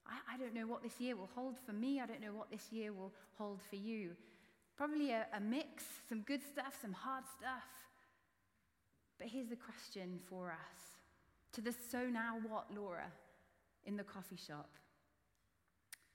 I, 0.06 0.36
I, 0.36 0.38
don't 0.38 0.54
know 0.54 0.68
what 0.68 0.84
this 0.84 1.00
year 1.00 1.16
will 1.16 1.30
hold 1.36 1.56
for 1.66 1.74
me. 1.74 2.00
I 2.00 2.06
don't 2.06 2.22
know 2.22 2.34
what 2.34 2.50
this 2.50 2.72
year 2.72 2.94
will 2.94 3.12
hold 3.38 3.62
for 3.70 3.76
you. 3.76 4.12
Probably 4.78 5.12
a, 5.12 5.26
a 5.36 5.40
mix, 5.40 5.84
some 6.08 6.22
good 6.22 6.42
stuff, 6.44 6.78
some 6.80 6.94
hard 6.94 7.24
stuff. 7.38 7.66
But 9.18 9.28
here's 9.28 9.50
the 9.50 9.56
question 9.56 10.20
for 10.30 10.52
us 10.52 10.98
to 11.54 11.62
the 11.62 11.74
so 11.90 12.04
now 12.04 12.38
what, 12.48 12.66
Laura, 12.76 13.12
in 13.86 13.98
the 13.98 14.04
coffee 14.04 14.38
shop? 14.38 14.70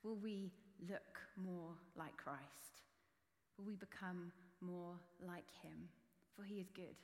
Will 0.05 0.14
we 0.14 0.53
look 0.88 1.18
more 1.37 1.72
like 1.96 2.16
Christ? 2.16 2.83
Will 3.59 3.64
we 3.64 3.75
become 3.75 4.31
more 4.61 4.94
like 5.27 5.51
him? 5.62 5.88
For 6.37 6.44
he 6.44 6.57
is 6.57 6.68
good, 6.75 6.96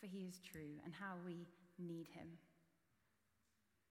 for 0.00 0.06
he 0.06 0.26
is 0.28 0.40
true, 0.52 0.76
and 0.84 0.92
how 0.92 1.14
we 1.24 1.46
need 1.78 2.06
him. 2.08 2.28